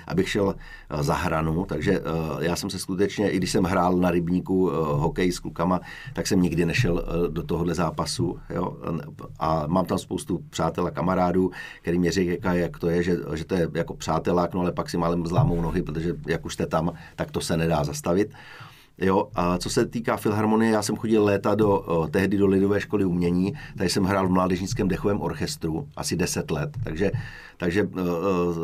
abych 0.08 0.30
šel 0.30 0.56
za 1.00 1.14
hranu, 1.14 1.66
takže 1.66 2.02
já 2.40 2.56
jsem 2.56 2.70
se 2.70 2.80
skutečně, 2.80 3.30
i 3.30 3.38
když 3.38 3.52
jsem 3.52 3.64
hrál 3.64 3.98
na 3.98 4.12
rybníku 4.12 4.70
hokej 4.76 5.32
s 5.32 5.40
klukama, 5.40 5.82
tak 6.14 6.28
jsem 6.28 6.42
nikdy 6.42 6.66
nešel 6.66 7.06
do 7.30 7.44
tohohle 7.44 7.74
zápasu. 7.74 8.40
Jo? 8.50 8.78
A 9.40 9.68
mám 9.68 9.86
tam 9.86 9.98
spoustu 9.98 10.44
přátel 10.50 10.88
a 10.88 10.92
kamarádů, 10.92 11.52
který 11.82 12.00
mě 12.00 12.12
říkají, 12.12 12.62
jak 12.62 12.80
to 12.80 12.90
je, 12.90 13.04
že, 13.04 13.18
že 13.34 13.46
to 13.46 13.56
je 13.56 13.70
jako 13.74 13.94
přátelák, 13.94 14.54
no 14.54 14.62
ale 14.62 14.72
pak 14.72 14.90
si 14.90 14.98
málem 14.98 15.28
zlámou 15.28 15.62
nohy, 15.62 15.82
protože 15.82 16.16
jak 16.28 16.46
už 16.46 16.54
jste 16.54 16.66
tam, 16.66 16.92
tak 17.16 17.32
to 17.32 17.42
se 17.42 17.58
nedá 17.58 17.84
zastavit. 17.84 18.32
Jo, 19.02 19.28
a 19.36 19.58
co 19.58 19.70
se 19.70 19.86
týká 19.86 20.18
filharmonie, 20.18 20.72
já 20.72 20.82
jsem 20.82 20.96
chodil 20.96 21.24
léta 21.24 21.56
do, 21.56 21.86
tehdy 22.12 22.38
do 22.38 22.48
Lidové 22.48 22.82
školy 22.82 23.06
umění, 23.06 23.54
tady 23.78 23.90
jsem 23.90 24.04
hrál 24.04 24.28
v 24.28 24.32
mládežnickém 24.32 24.88
dechovém 24.88 25.22
orchestru 25.22 25.88
asi 25.96 26.16
10 26.16 26.52
let, 26.52 26.70
takže, 26.84 27.12
takže 27.58 27.90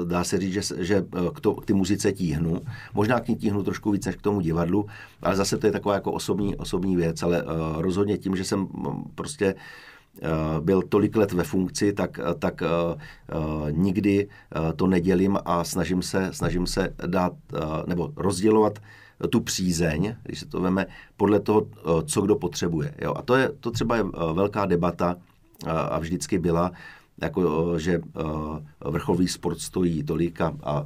dá 0.08 0.24
se 0.24 0.40
říct, 0.40 0.54
že, 0.54 0.62
že 0.78 1.06
k, 1.34 1.40
to, 1.40 1.56
k 1.56 1.66
ty 1.66 1.74
muzice 1.74 2.12
tíhnu. 2.12 2.62
Možná 2.94 3.20
k 3.20 3.28
ní 3.28 3.36
tíhnu 3.36 3.64
trošku 3.64 3.92
víc 3.92 4.06
než 4.06 4.16
k 4.16 4.22
tomu 4.22 4.42
divadlu, 4.42 4.86
ale 5.22 5.36
zase 5.36 5.58
to 5.58 5.68
je 5.68 5.72
taková 5.72 5.96
jako 5.96 6.12
osobní, 6.12 6.56
osobní 6.56 6.96
věc, 6.96 7.24
ale 7.24 7.44
rozhodně 7.78 8.18
tím, 8.18 8.36
že 8.36 8.44
jsem 8.44 8.68
prostě 9.16 9.56
byl 10.60 10.82
tolik 10.82 11.16
let 11.16 11.32
ve 11.34 11.44
funkci, 11.44 11.94
tak, 11.94 12.20
tak 12.40 12.62
uh, 12.62 13.02
uh, 13.40 13.72
nikdy 13.72 14.28
to 14.76 14.88
nedělím 14.88 15.38
a 15.46 15.64
snažím 15.64 16.02
se, 16.02 16.30
snažím 16.34 16.68
se 16.68 16.94
dát 17.08 17.34
nebo 17.88 18.14
rozdělovat 18.16 18.80
tu 19.30 19.42
přízeň, 19.42 20.16
když 20.24 20.40
se 20.40 20.46
to 20.46 20.62
veme, 20.62 20.86
podle 21.18 21.40
toho, 21.40 21.68
eh, 21.68 21.82
co 22.06 22.22
kdo 22.22 22.36
potřebuje. 22.36 22.94
Jo? 23.02 23.14
A 23.18 23.22
to, 23.22 23.36
je, 23.36 23.50
to 23.60 23.72
třeba 23.72 23.96
je 23.96 24.04
eh, 24.04 24.34
velká 24.34 24.66
debata 24.66 25.16
a 25.68 26.00
vždycky 26.00 26.40
byla, 26.40 26.72
jako, 27.22 27.80
že 27.80 28.02
vrcholový 28.90 29.28
sport 29.28 29.60
stojí 29.60 30.04
tolik 30.04 30.42
a, 30.42 30.54
a, 30.64 30.86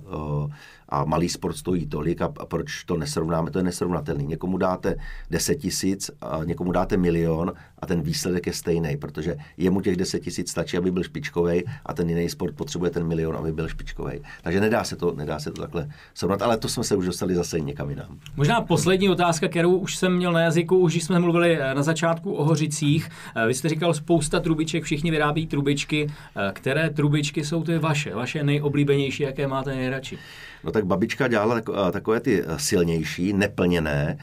a 0.90 1.06
malý 1.06 1.30
sport 1.30 1.58
stojí 1.58 1.88
tolik 1.88 2.22
a, 2.22 2.34
a 2.40 2.46
proč 2.46 2.84
to 2.84 2.98
nesrovnáme, 2.98 3.52
to 3.52 3.60
je 3.60 3.64
nesrovnatelný. 3.64 4.26
Někomu 4.26 4.58
dáte 4.58 4.96
10 5.32 5.56
tisíc, 5.56 6.12
někomu 6.46 6.72
dáte 6.72 6.98
milion 6.98 7.54
a 7.80 7.86
ten 7.86 8.02
výsledek 8.02 8.48
je 8.48 8.54
stejný, 8.54 8.98
protože 8.98 9.36
jemu 9.58 9.82
těch 9.82 9.96
10 9.96 10.20
tisíc 10.20 10.52
stačí, 10.52 10.78
aby 10.78 10.92
byl 10.92 11.04
špičkový 11.04 11.64
a 11.86 11.94
ten 11.94 12.10
jiný 12.10 12.30
sport 12.30 12.56
potřebuje 12.56 12.92
ten 12.92 13.08
milion, 13.08 13.38
aby 13.38 13.54
byl 13.54 13.68
špičkový. 13.68 14.20
Takže 14.44 14.60
nedá 14.60 14.84
se 14.84 14.96
to, 14.96 15.12
nedá 15.12 15.40
se 15.40 15.52
to 15.52 15.62
takhle 15.62 15.90
srovnat, 16.14 16.42
ale 16.42 16.58
to 16.58 16.70
jsme 16.70 16.84
se 16.84 16.96
už 16.96 17.06
dostali 17.06 17.36
zase 17.36 17.60
někam 17.60 17.90
jinam. 17.90 18.20
Možná 18.36 18.62
poslední 18.62 19.10
otázka, 19.10 19.48
kterou 19.48 19.78
už 19.78 19.96
jsem 19.96 20.16
měl 20.16 20.32
na 20.32 20.42
jazyku, 20.42 20.78
už 20.78 21.04
jsme 21.04 21.20
mluvili 21.20 21.58
eh, 21.62 21.74
na 21.74 21.84
začátku 21.84 22.34
o 22.34 22.44
Hořicích. 22.44 23.10
Eh, 23.36 23.48
vy 23.48 23.54
jste 23.54 23.70
říkal 23.70 23.94
spousta 23.94 24.40
trubiček, 24.40 24.84
všichni 24.84 25.12
vyrábí 25.12 25.48
trubičky. 25.48 26.08
Eh, 26.36 26.52
které 26.54 26.90
trubičky 26.90 27.46
jsou 27.46 27.64
ty 27.64 27.78
vaše, 27.88 28.16
vaše 28.16 28.44
nejoblíbenější, 28.44 29.24
jaké 29.24 29.48
máte 29.48 29.76
nejradši? 29.76 30.18
No 30.64 30.72
tak 30.72 30.86
babička 30.86 31.28
dělala 31.28 31.62
takové 31.92 32.20
ty 32.20 32.44
silnější, 32.58 33.34
neplněné, 33.34 34.18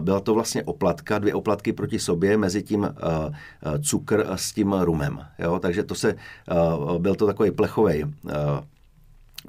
byla 0.00 0.20
to 0.20 0.34
vlastně 0.34 0.62
oplatka, 0.62 1.18
dvě 1.18 1.34
oplatky 1.34 1.72
proti 1.72 1.98
sobě, 1.98 2.36
mezi 2.36 2.62
tím 2.62 2.88
cukr 3.82 4.26
s 4.34 4.52
tím 4.52 4.72
rumem. 4.72 5.26
Jo? 5.38 5.58
Takže 5.58 5.82
to 5.82 5.94
se, 5.94 6.14
byl 6.98 7.14
to 7.14 7.26
takový 7.26 7.50
plechový 7.50 8.04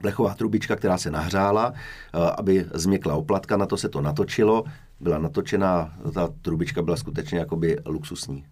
plechová 0.02 0.34
trubička, 0.34 0.76
která 0.76 0.98
se 0.98 1.12
nahřála, 1.12 1.74
aby 2.38 2.66
změkla 2.74 3.16
oplatka, 3.16 3.58
na 3.58 3.66
to 3.66 3.78
se 3.78 3.90
to 3.90 4.02
natočilo, 4.02 4.64
byla 5.00 5.18
natočená, 5.18 5.94
ta 6.14 6.30
trubička 6.42 6.82
byla 6.82 6.98
skutečně 6.98 7.40
jakoby 7.40 7.78
luxusní 7.86 8.46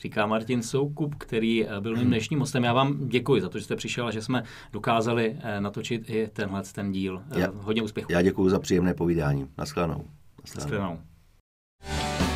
říká 0.00 0.26
Martin 0.26 0.62
Soukup, 0.62 1.14
který 1.14 1.66
eh, 1.66 1.80
byl 1.80 1.96
mým 1.96 2.06
dnešním 2.06 2.40
hostem. 2.40 2.64
Já 2.64 2.72
vám 2.72 3.08
děkuji 3.08 3.42
za 3.42 3.48
to, 3.48 3.58
že 3.58 3.64
jste 3.64 3.76
přišel 3.76 4.06
a 4.06 4.10
že 4.10 4.22
jsme 4.22 4.42
dokázali 4.72 5.36
eh, 5.40 5.60
natočit 5.60 6.10
i 6.10 6.28
tenhle 6.32 6.62
ten 6.72 6.92
díl. 6.92 7.22
Eh, 7.30 7.40
já, 7.40 7.48
Hodně 7.54 7.82
úspěchů. 7.82 8.12
Já 8.12 8.22
děkuji 8.22 8.48
za 8.48 8.58
příjemné 8.58 8.94
povídání. 8.94 9.48
Naschledanou. 9.58 10.04
Naschledanou. 10.54 10.98
Naschledanou. 11.84 12.35